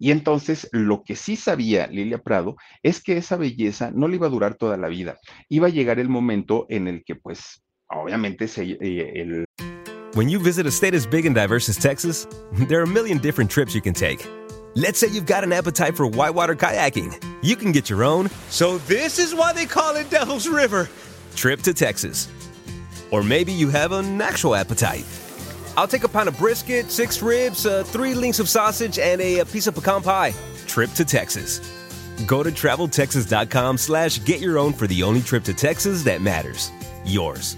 [0.00, 4.26] Y entonces lo que sí sabía Lilia Prado es que esa belleza no le iba
[4.26, 5.18] a durar toda la vida.
[5.50, 9.44] Iba a llegar el momento en el que, pues, obviamente eh, el
[10.14, 12.26] When you visit a state as big and diverse as Texas,
[12.66, 14.26] there are a million different trips you can take.
[14.74, 17.22] Let's say you've got an appetite for whitewater kayaking.
[17.42, 20.88] You can get your own, so this is why they call it Devil's River,
[21.36, 22.28] trip to Texas.
[23.10, 25.04] Or maybe you have an actual appetite.
[25.76, 29.40] I'll take a pound of brisket, six ribs, uh, three links of sausage, and a,
[29.40, 30.34] a piece of pecan pie.
[30.66, 31.60] Trip to Texas.
[32.26, 36.70] Go to traveltexas.com slash get your own for the only trip to Texas that matters.
[37.04, 37.56] Yours.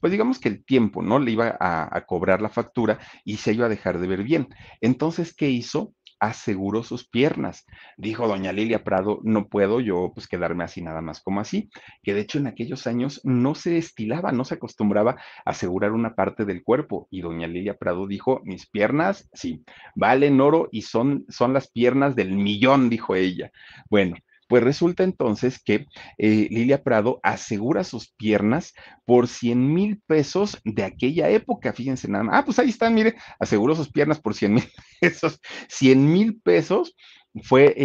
[0.00, 1.18] pues digamos que el tiempo, ¿no?
[1.18, 4.48] Le iba a, a, cobrar la factura y se iba a dejar de ver bien.
[4.80, 5.94] Entonces, ¿qué hizo?
[6.20, 7.66] Aseguró sus piernas.
[7.96, 11.70] Dijo doña Lilia Prado, no puedo yo pues quedarme así nada más como así,
[12.02, 15.12] que de hecho en aquellos años no se estilaba, no se acostumbraba
[15.44, 17.08] a asegurar una parte del cuerpo.
[17.10, 19.64] Y doña Lilia Prado dijo, mis piernas, sí,
[19.94, 23.50] valen oro y son, son las piernas del millón, dijo ella.
[23.88, 24.16] Bueno,
[24.50, 25.86] pues resulta entonces que
[26.18, 28.74] eh, Lilia Prado asegura sus piernas
[29.04, 32.34] por 100 mil pesos de aquella época, fíjense nada más.
[32.36, 34.64] Ah, pues ahí están, mire, aseguró sus piernas por 100 mil
[35.00, 35.40] pesos.
[35.68, 36.96] 100 mil pesos
[37.44, 37.76] fue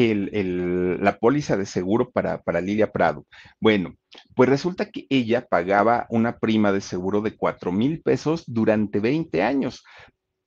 [1.00, 3.28] la póliza de seguro para, para Lilia Prado.
[3.60, 3.94] Bueno,
[4.34, 9.44] pues resulta que ella pagaba una prima de seguro de 4 mil pesos durante 20
[9.44, 9.84] años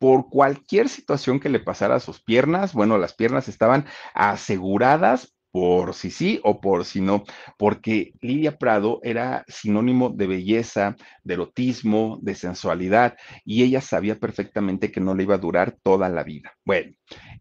[0.01, 5.95] por cualquier situación que le pasara a sus piernas, bueno, las piernas estaban aseguradas por
[5.95, 7.25] si sí o por si no,
[7.57, 14.93] porque Lilia Prado era sinónimo de belleza, de erotismo, de sensualidad, y ella sabía perfectamente
[14.93, 16.53] que no le iba a durar toda la vida.
[16.65, 16.93] Bueno,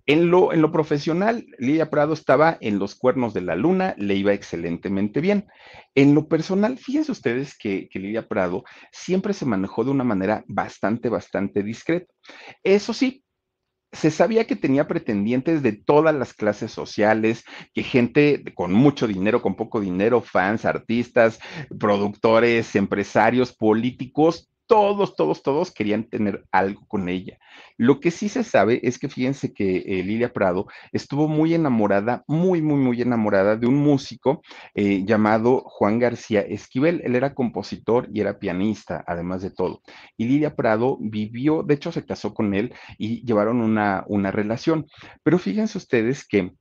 [0.05, 4.15] en lo, en lo profesional, Lilia Prado estaba en los cuernos de la luna, le
[4.15, 5.47] iba excelentemente bien.
[5.95, 10.43] En lo personal, fíjense ustedes que, que Lilia Prado siempre se manejó de una manera
[10.47, 12.13] bastante, bastante discreta.
[12.63, 13.23] Eso sí,
[13.97, 17.43] se sabía que tenía pretendientes de todas las clases sociales,
[17.73, 21.39] que gente con mucho dinero, con poco dinero, fans, artistas,
[21.79, 27.37] productores, empresarios, políticos, todos, todos, todos querían tener algo con ella.
[27.77, 32.23] Lo que sí se sabe es que fíjense que eh, Lilia Prado estuvo muy enamorada,
[32.27, 34.41] muy, muy, muy enamorada de un músico
[34.75, 37.01] eh, llamado Juan García Esquivel.
[37.03, 39.81] Él era compositor y era pianista, además de todo.
[40.17, 44.85] Y Lilia Prado vivió, de hecho se casó con él y llevaron una, una relación.
[45.23, 46.51] Pero fíjense ustedes que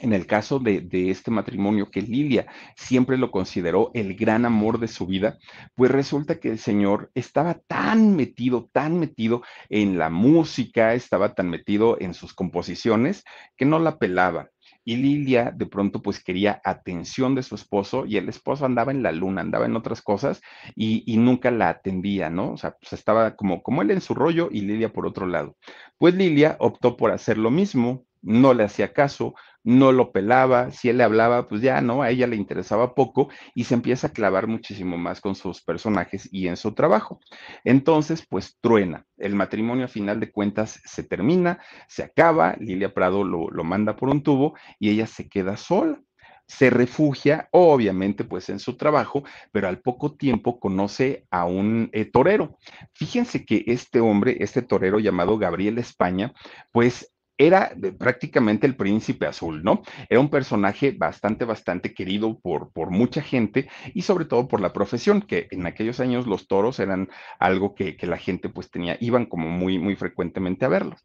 [0.00, 4.88] en el caso de, este matrimonio, que Lilia siempre lo consideró el gran amor de
[4.88, 5.38] su vida,
[5.74, 11.48] pues resulta que el señor estaba tan metido, tan metido en la música, estaba tan
[11.48, 13.24] metido en sus composiciones,
[13.56, 14.50] que no la pelaba.
[14.86, 19.02] Y Lilia de pronto pues quería atención de su esposo y el esposo andaba en
[19.02, 20.42] la luna, andaba en otras cosas
[20.74, 22.52] y, nunca la atendía, ¿no?
[22.52, 25.56] O sea, pues estaba como, como él en su rollo y Lilia por otro lado.
[25.96, 29.34] Pues Lilia optó por hacer lo mismo, no le hacía caso,
[29.64, 33.30] no lo pelaba, si él le hablaba, pues ya no, a ella le interesaba poco
[33.54, 37.18] y se empieza a clavar muchísimo más con sus personajes y en su trabajo.
[37.64, 39.06] Entonces, pues truena.
[39.16, 41.58] El matrimonio a final de cuentas se termina,
[41.88, 45.98] se acaba, Lilia Prado lo, manda por un tubo y ella se queda sola
[46.46, 52.04] se refugia, obviamente, pues en su trabajo, pero al poco tiempo conoce a un eh,
[52.04, 52.58] torero.
[52.92, 56.34] Fíjense que este hombre, este torero llamado Gabriel España,
[56.70, 59.82] pues era prácticamente el príncipe azul, ¿no?
[60.08, 64.72] Era un personaje bastante, bastante querido por, por mucha gente y sobre todo por la
[64.72, 67.08] profesión, que en aquellos años los toros eran
[67.40, 71.04] algo que, la gente pues tenía, iban como muy, muy frecuentemente a verlos.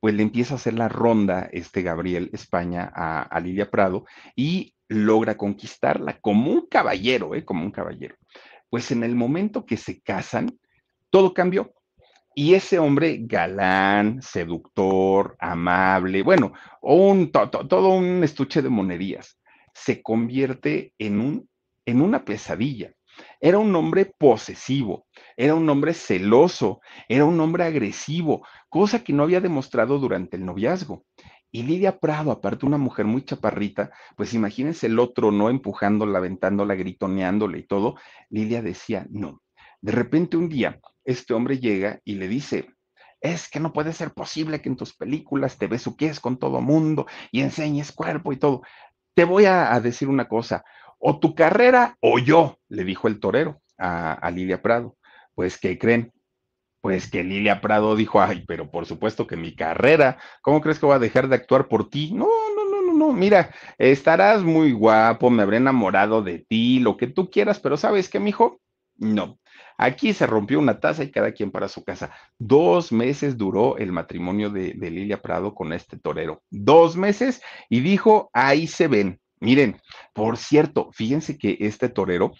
[0.00, 4.04] Pues le empieza a hacer la ronda este Gabriel España a, a Lilia Prado
[4.34, 7.44] y logra conquistarla como un caballero, ¿eh?
[7.44, 8.14] Como un caballero.
[8.70, 10.56] Pues en el momento que se casan,
[11.10, 11.72] todo cambió
[12.38, 19.40] y ese hombre galán, seductor, amable, bueno, un, todo un estuche de monerías,
[19.72, 21.48] se convierte en, un,
[21.86, 22.92] en una pesadilla.
[23.40, 29.22] Era un hombre posesivo, era un hombre celoso, era un hombre agresivo, cosa que no
[29.22, 31.06] había demostrado durante el noviazgo.
[31.50, 35.48] Y Lidia Prado, aparte una mujer muy chaparrita, pues imagínense el otro, ¿no?
[35.48, 37.94] Empujándola, aventándola, gritoneándole y todo.
[38.28, 39.40] Lidia decía, no.
[39.80, 42.68] De repente un día este hombre llega y le dice,
[43.20, 47.06] es que no puede ser posible que en tus películas te besuques con todo mundo
[47.30, 48.62] y enseñes cuerpo y todo.
[49.14, 50.64] Te voy a, decir una cosa,
[50.98, 54.96] o tu carrera o yo, le dijo el torero a, a Lilia Prado.
[55.34, 56.12] Pues, ¿qué creen?
[56.80, 60.86] Pues que Lilia Prado dijo, ay, pero por supuesto que mi carrera, ¿cómo crees que
[60.86, 62.12] voy a dejar de actuar por ti?
[62.12, 66.96] No, no, no, no, no, mira, estarás muy guapo, me habré enamorado de ti, lo
[66.96, 68.60] que tú quieras, pero ¿sabes qué, mijo?
[68.98, 69.38] No,
[69.78, 72.10] Aquí se rompió una taza y cada quien para su casa.
[72.38, 76.42] Dos meses duró el matrimonio de, Lilia Prado con este torero.
[76.50, 79.20] Dos meses y dijo, ahí se ven.
[79.40, 79.80] Miren,
[80.14, 82.32] por cierto, fíjense que este torero,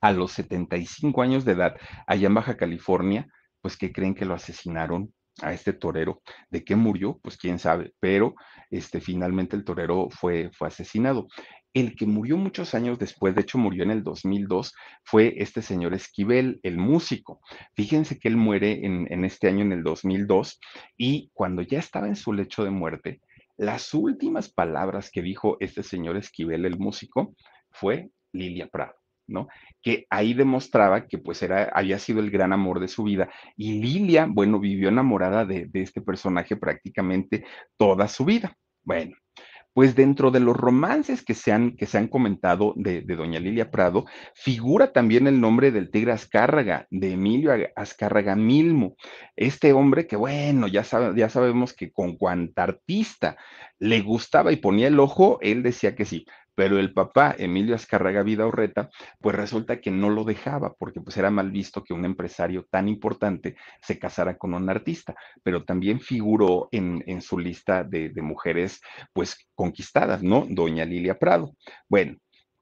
[0.00, 1.76] a los 75 años de edad,
[2.06, 3.26] allá en Baja California,
[3.60, 6.22] pues que creen que lo asesinaron a este torero.
[6.50, 7.18] ¿De qué murió?
[7.22, 8.34] Pues quién sabe, pero
[8.70, 11.26] este, finalmente el torero fue, fue asesinado.
[11.76, 14.74] El que murió muchos años después, de hecho murió en el 2002,
[15.04, 17.42] fue este señor Esquivel, el músico.
[17.74, 20.58] Fíjense que él muere en, este año, en el 2002,
[20.96, 23.20] y cuando ya estaba en su lecho de muerte,
[23.58, 27.34] las últimas palabras que dijo este señor Esquivel, el músico,
[27.70, 28.94] fue Lilia Prado.
[29.26, 29.46] ¿no?
[29.82, 33.28] Que ahí demostraba que pues era, había sido el gran amor de su vida.
[33.54, 37.44] Y Lilia, bueno, vivió enamorada de, de este personaje prácticamente
[37.76, 38.56] toda su vida.
[38.82, 39.14] Bueno,
[39.76, 43.70] pues dentro de los romances que se han, que se han comentado de, doña Lilia
[43.70, 48.96] Prado, figura también el nombre del tigre Azcárraga, de Emilio Azcárraga Milmo.
[49.36, 50.82] Este hombre que, bueno, ya,
[51.14, 53.36] ya sabemos que con cuanta artista
[53.78, 56.24] le gustaba y ponía el ojo, él decía que sí
[56.56, 58.88] pero el papá, Emilio Azcárraga Urreta,
[59.20, 62.88] pues resulta que no lo dejaba, porque pues era mal visto que un empresario tan
[62.88, 68.22] importante se casara con un artista, pero también figuró en, en su lista de, de
[68.22, 68.80] mujeres
[69.12, 70.46] pues conquistadas, ¿no?
[70.48, 71.54] Doña Lilia Prado.
[71.88, 72.16] Bueno,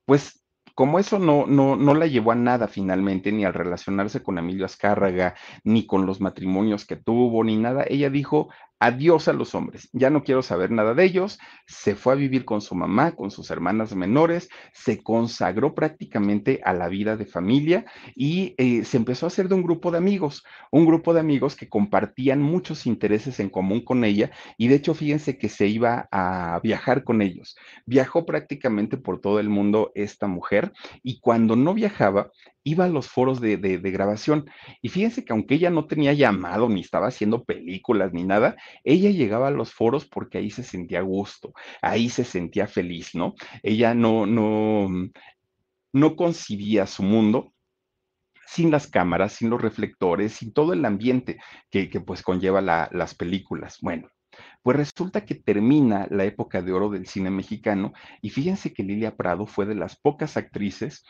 [0.05, 4.39] pues como eso no, no, no la llevó a nada finalmente, ni al relacionarse con
[4.39, 8.49] Emilio Azcárraga, ni con los matrimonios que tuvo, ni nada, ella dijo,
[8.81, 12.45] adiós a los hombres, ya no quiero saber nada de ellos, se fue a vivir
[12.45, 17.87] con su mamá, con sus hermanas menores, se consagró prácticamente a la vida de familia
[18.15, 21.57] y eh, se empezó a hacer de un grupo de amigos, un grupo de amigos
[21.57, 26.09] que compartían muchos intereses en común con ella y de hecho fíjense que se iba
[26.11, 27.57] a viajar con ellos.
[27.87, 30.73] Viajó prácticamente por todo el mundo esta mujer
[31.03, 32.31] y cuando no viajaba,
[32.65, 34.51] iba a los foros de, grabación.
[34.81, 39.11] Y fíjense que aunque ella no tenía llamado, ni estaba haciendo películas, ni nada, ella
[39.11, 41.53] llegaba a los foros porque ahí se sentía gusto,
[41.83, 43.35] ahí se sentía feliz, ¿no?
[43.63, 44.89] Ella no, no,
[45.93, 47.53] no concibía su mundo
[48.47, 51.39] sin las cámaras, sin los reflectores, sin todo el ambiente
[51.71, 53.79] que, pues conlleva las películas.
[53.81, 54.09] Bueno,
[54.63, 59.17] pues resulta que termina la época de oro del cine mexicano y fíjense que Lilia
[59.17, 61.05] Prado fue de las pocas actrices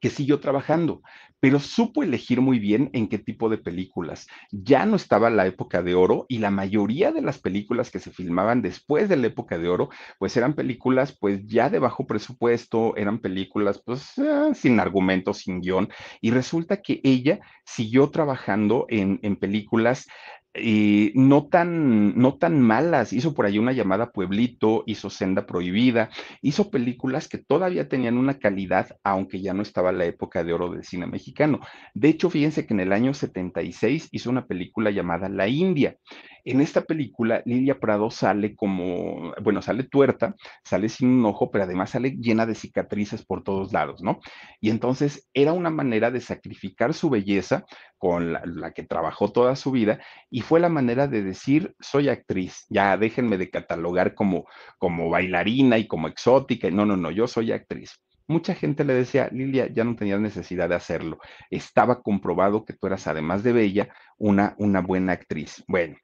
[0.00, 1.02] que siguió trabajando,
[1.40, 4.26] pero supo elegir muy bien en qué tipo de películas.
[4.50, 8.10] Ya no estaba la época de oro y la mayoría de las películas que se
[8.10, 9.88] filmaban después de la época de oro,
[10.18, 15.60] pues eran películas pues ya de bajo presupuesto, eran películas pues eh, sin argumentos, sin
[15.60, 15.88] guion,
[16.20, 20.06] y resulta que ella siguió trabajando en, en películas
[20.54, 23.12] y no tan, no tan malas.
[23.12, 26.10] Hizo por ahí una llamada Pueblito, hizo Senda Prohibida,
[26.42, 30.70] hizo películas que todavía tenían una calidad, aunque ya no estaba la época de oro
[30.70, 31.60] del cine mexicano.
[31.94, 35.96] De hecho, fíjense que en el año 76 hizo una película llamada La India.
[36.44, 40.34] En esta película, Lilia Prado sale como, bueno, sale tuerta,
[40.64, 44.20] sale sin un ojo, pero además sale llena de cicatrices por todos lados, ¿no?
[44.60, 47.64] Y entonces era una manera de sacrificar su belleza
[47.98, 52.66] con la, que trabajó toda su vida y fue la manera de decir, soy actriz,
[52.68, 54.46] ya déjenme de catalogar como,
[54.78, 58.00] como bailarina y como exótica, no, no, no, yo soy actriz
[58.30, 61.18] mucha gente le decía, Lilia, ya no tenías necesidad de hacerlo.
[61.50, 65.64] Estaba comprobado que tú eras, además de bella, una, una buena actriz.
[65.66, 65.96] Bueno,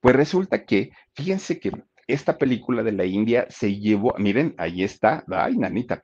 [0.00, 1.72] pues resulta que, fíjense que
[2.06, 6.02] esta película de la India se llevó, miren, ahí está, ay, nanita,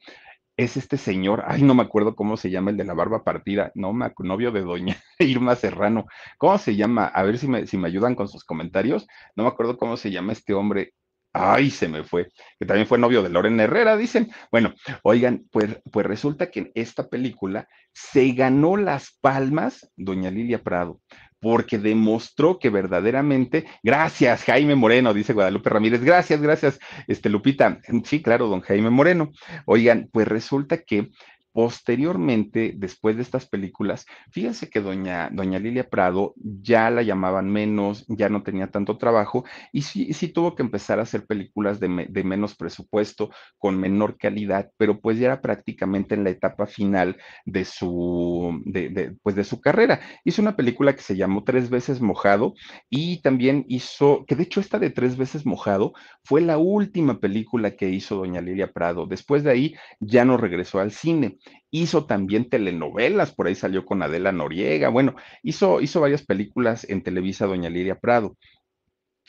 [0.57, 3.72] es este señor, ay, no me acuerdo cómo se llama, el de la barba partida,
[3.74, 6.05] no, novio de doña Irma Serrano,
[6.37, 7.07] ¿cómo se llama?
[7.07, 10.11] A ver si me, si me ayudan con sus comentarios, no me acuerdo cómo se
[10.11, 10.93] llama este hombre,
[11.33, 12.28] Ay, se me fue,
[12.59, 14.33] que también fue novio de Loren Herrera, dicen.
[14.51, 20.62] Bueno, oigan, pues, pues resulta que en esta película se ganó las palmas doña Lilia
[20.62, 21.01] Prado,
[21.39, 28.22] porque demostró que verdaderamente, gracias Jaime Moreno, dice Guadalupe Ramírez, gracias, gracias, este Lupita, sí,
[28.22, 29.31] claro, don Jaime Moreno.
[29.66, 31.11] Oigan, pues resulta que
[31.53, 38.05] Posteriormente, después de estas películas, fíjense que doña, doña Lilia Prado ya la llamaban menos,
[38.07, 41.88] ya no tenía tanto trabajo y sí, sí tuvo que empezar a hacer películas de,
[41.88, 47.64] menos presupuesto, con menor calidad, pero pues ya era prácticamente en la etapa final de
[47.64, 50.01] su, de, pues de su carrera.
[50.24, 52.55] Hizo una película que se llamó Tres veces mojado
[52.88, 57.72] y también hizo, que de hecho esta de Tres veces mojado fue la última película
[57.72, 59.07] que hizo doña Lilia Prado.
[59.07, 61.38] Después de ahí ya no regresó al cine
[61.70, 67.03] hizo también telenovelas, por ahí salió con Adela Noriega, bueno, hizo, hizo varias películas en
[67.03, 68.36] Televisa Doña Lidia Prado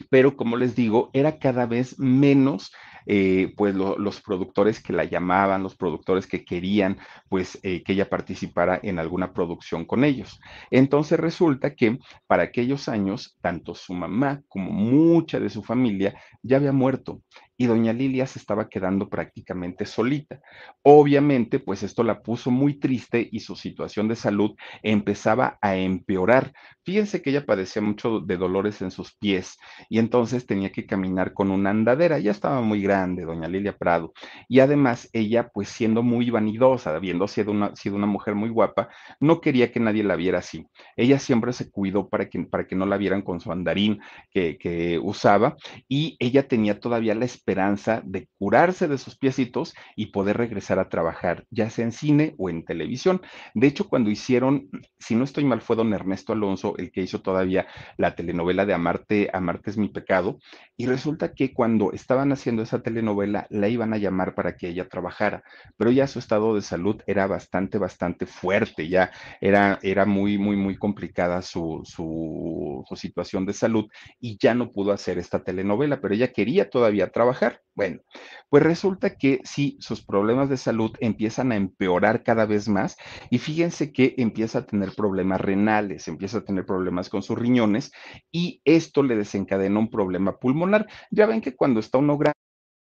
[0.10, 2.72] pero como les digo, era cada vez menos
[3.08, 6.98] eh, pues los productores que la llamaban, los productores que querían
[7.30, 10.40] pues eh, que ella participara en alguna producción con ellos.
[10.70, 11.98] Entonces resulta que
[12.28, 17.22] para aquellos años, tanto su mamá como mucha de su familia ya había muerto
[17.62, 20.42] y doña Lilia se estaba quedando prácticamente solita.
[20.82, 26.54] Obviamente, pues esto la puso muy triste y su situación de salud empezaba a empeorar.
[26.84, 29.60] Fíjense que ella padecía mucho de dolores en sus pies
[29.90, 32.18] y entonces tenía que caminar con una andadera.
[32.18, 34.12] Ya estaba muy grande, doña Lilia Prado.
[34.50, 38.90] Y además ella, pues siendo muy vanidosa, habiendo sido una, sido una mujer muy guapa,
[39.20, 40.66] no quería que nadie la viera así.
[40.96, 44.00] Ella siempre se cuidó para que, para que no la vieran con su andarín
[44.32, 45.56] que, que usaba
[45.88, 50.90] y ella tenía todavía la esperanza de curarse de sus piecitos y poder regresar a
[50.90, 53.22] trabajar, ya sea en cine o en televisión.
[53.54, 57.22] De hecho, cuando hicieron, si no estoy mal, fue don Ernesto Alonso el que hizo
[57.22, 60.40] todavía la telenovela de Amarte, Amarte es mi pecado,
[60.78, 64.88] y resulta que cuando estaban haciendo esa telenovela la iban a llamar para que ella
[64.88, 65.44] trabajara,
[65.78, 70.56] pero ya su estado de salud era bastante, bastante fuerte, ya era, era muy, muy,
[70.56, 73.88] muy complicada su, su, su situación de salud
[74.20, 77.31] y ya no pudo hacer esta telenovela, pero ella quería todavía trabajar.
[77.74, 78.02] Bueno,
[78.50, 82.98] pues resulta que sí, sus problemas de salud empiezan a empeorar cada vez más
[83.30, 87.92] y fíjense que empieza a tener problemas renales, empieza a tener problemas con sus riñones
[88.32, 90.88] y esto le desencadena un problema pulmonar.
[91.12, 92.38] Ya ven que cuando está uno grande,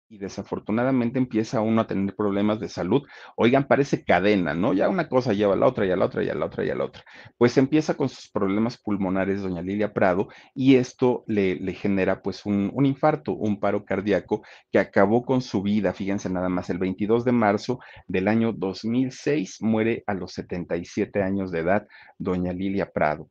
[0.08, 3.02] y desafortunadamente empieza uno a tener problemas de salud,
[3.36, 4.72] oigan, parece cadena, ¿no?
[4.72, 6.64] Ya una cosa lleva a la otra y a la otra y a la otra
[6.64, 7.04] y a la otra.
[7.38, 12.46] Pues empieza con sus problemas pulmonares doña Lilia Prado y esto le, le genera pues
[12.46, 16.78] un, un, infarto, un paro cardíaco que acabó con su vida, fíjense nada más, el
[16.78, 21.86] 22 de marzo del año 2006 muere a los 77 años de edad
[22.18, 23.28] doña Lilia Prado.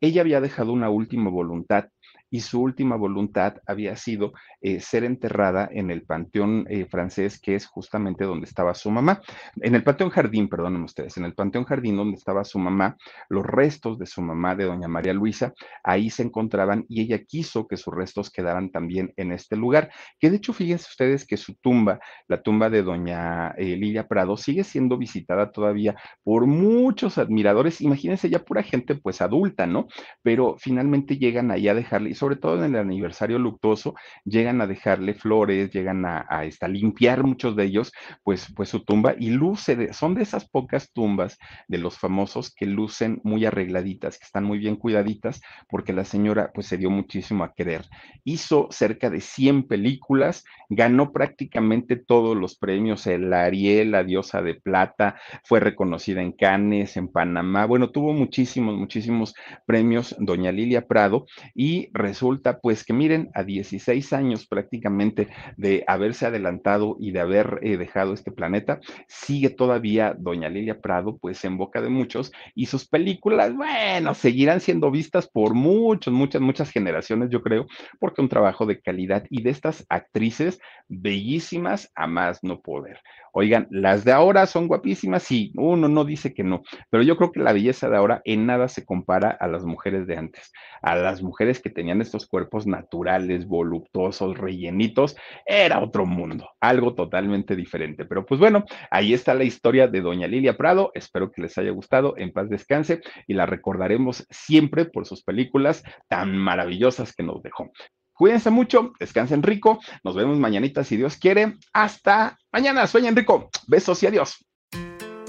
[0.00, 1.88] Ella había dejado una última voluntad
[2.36, 7.54] y su última voluntad había sido eh, ser enterrada en el panteón eh, francés, que
[7.54, 9.22] es justamente donde estaba su mamá,
[9.62, 12.98] en el panteón jardín, perdónenme ustedes, en el panteón jardín donde estaba su mamá,
[13.30, 17.66] los restos de su mamá, de doña María Luisa, ahí se encontraban y ella quiso
[17.66, 21.54] que sus restos quedaran también en este lugar, que de hecho fíjense ustedes que su
[21.54, 27.80] tumba, la tumba de doña eh, Lilia Prado, sigue siendo visitada todavía por muchos admiradores,
[27.80, 29.86] imagínense ya pura gente pues adulta, ¿no?
[30.20, 35.14] Pero finalmente llegan ahí a dejarle, sobre todo en el aniversario luctuoso, llegan a dejarle
[35.14, 37.92] flores, llegan a, esta, limpiar muchos de ellos,
[38.24, 42.52] pues, pues su tumba y luce, de, son de esas pocas tumbas de los famosos
[42.52, 46.90] que lucen muy arregladitas, que están muy bien cuidaditas, porque la señora pues se dio
[46.90, 47.84] muchísimo a querer.
[48.24, 54.54] Hizo cerca de 100 películas, ganó prácticamente todos los premios, el Ariel, la diosa de
[54.54, 55.14] plata,
[55.44, 59.32] fue reconocida en Cannes, en Panamá, bueno, tuvo muchísimos, muchísimos
[59.64, 66.26] premios, doña Lilia Prado, y resulta pues que miren, a 16 años prácticamente de haberse
[66.26, 68.78] adelantado y de haber eh, dejado este planeta,
[69.08, 74.60] sigue todavía doña Lilia Prado pues en boca de muchos y sus películas, bueno, seguirán
[74.60, 77.66] siendo vistas por muchos, muchas, muchas generaciones, yo creo,
[77.98, 83.00] porque un trabajo de calidad y de estas actrices bellísimas a más no poder.
[83.38, 87.32] Oigan, las de ahora son guapísimas, sí, uno no dice que no, pero yo creo
[87.32, 90.94] que la belleza de ahora en nada se compara a las mujeres de antes, a
[90.96, 98.06] las mujeres que tenían estos cuerpos naturales, voluptuosos, rellenitos, era otro mundo, algo totalmente diferente.
[98.06, 101.72] Pero pues bueno, ahí está la historia de doña Lilia Prado, espero que les haya
[101.72, 107.42] gustado, en paz descanse y la recordaremos siempre por sus películas tan maravillosas que nos
[107.42, 107.70] dejó.
[108.16, 109.78] Cuídense mucho, descansen rico.
[110.02, 111.56] Nos vemos mañanita si Dios quiere.
[111.74, 112.86] Hasta mañana.
[112.86, 113.50] Sueñen rico.
[113.66, 114.36] Besos y adiós.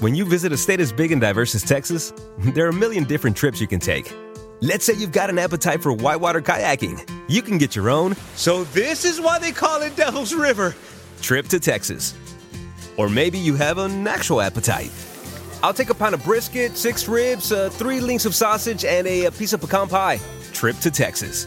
[0.00, 2.12] When you visit a state as big and diverse as Texas,
[2.54, 4.10] there are a million different trips you can take.
[4.60, 7.08] Let's say you've got an appetite for whitewater kayaking.
[7.28, 8.16] You can get your own.
[8.34, 10.74] So this is why they call it Devil's River.
[11.20, 12.14] Trip to Texas.
[12.96, 14.90] Or maybe you have an actual appetite.
[15.62, 19.26] I'll take a pound of brisket, six ribs, uh, three links of sausage, and a,
[19.26, 20.20] a piece of pecan pie.
[20.52, 21.46] Trip to Texas.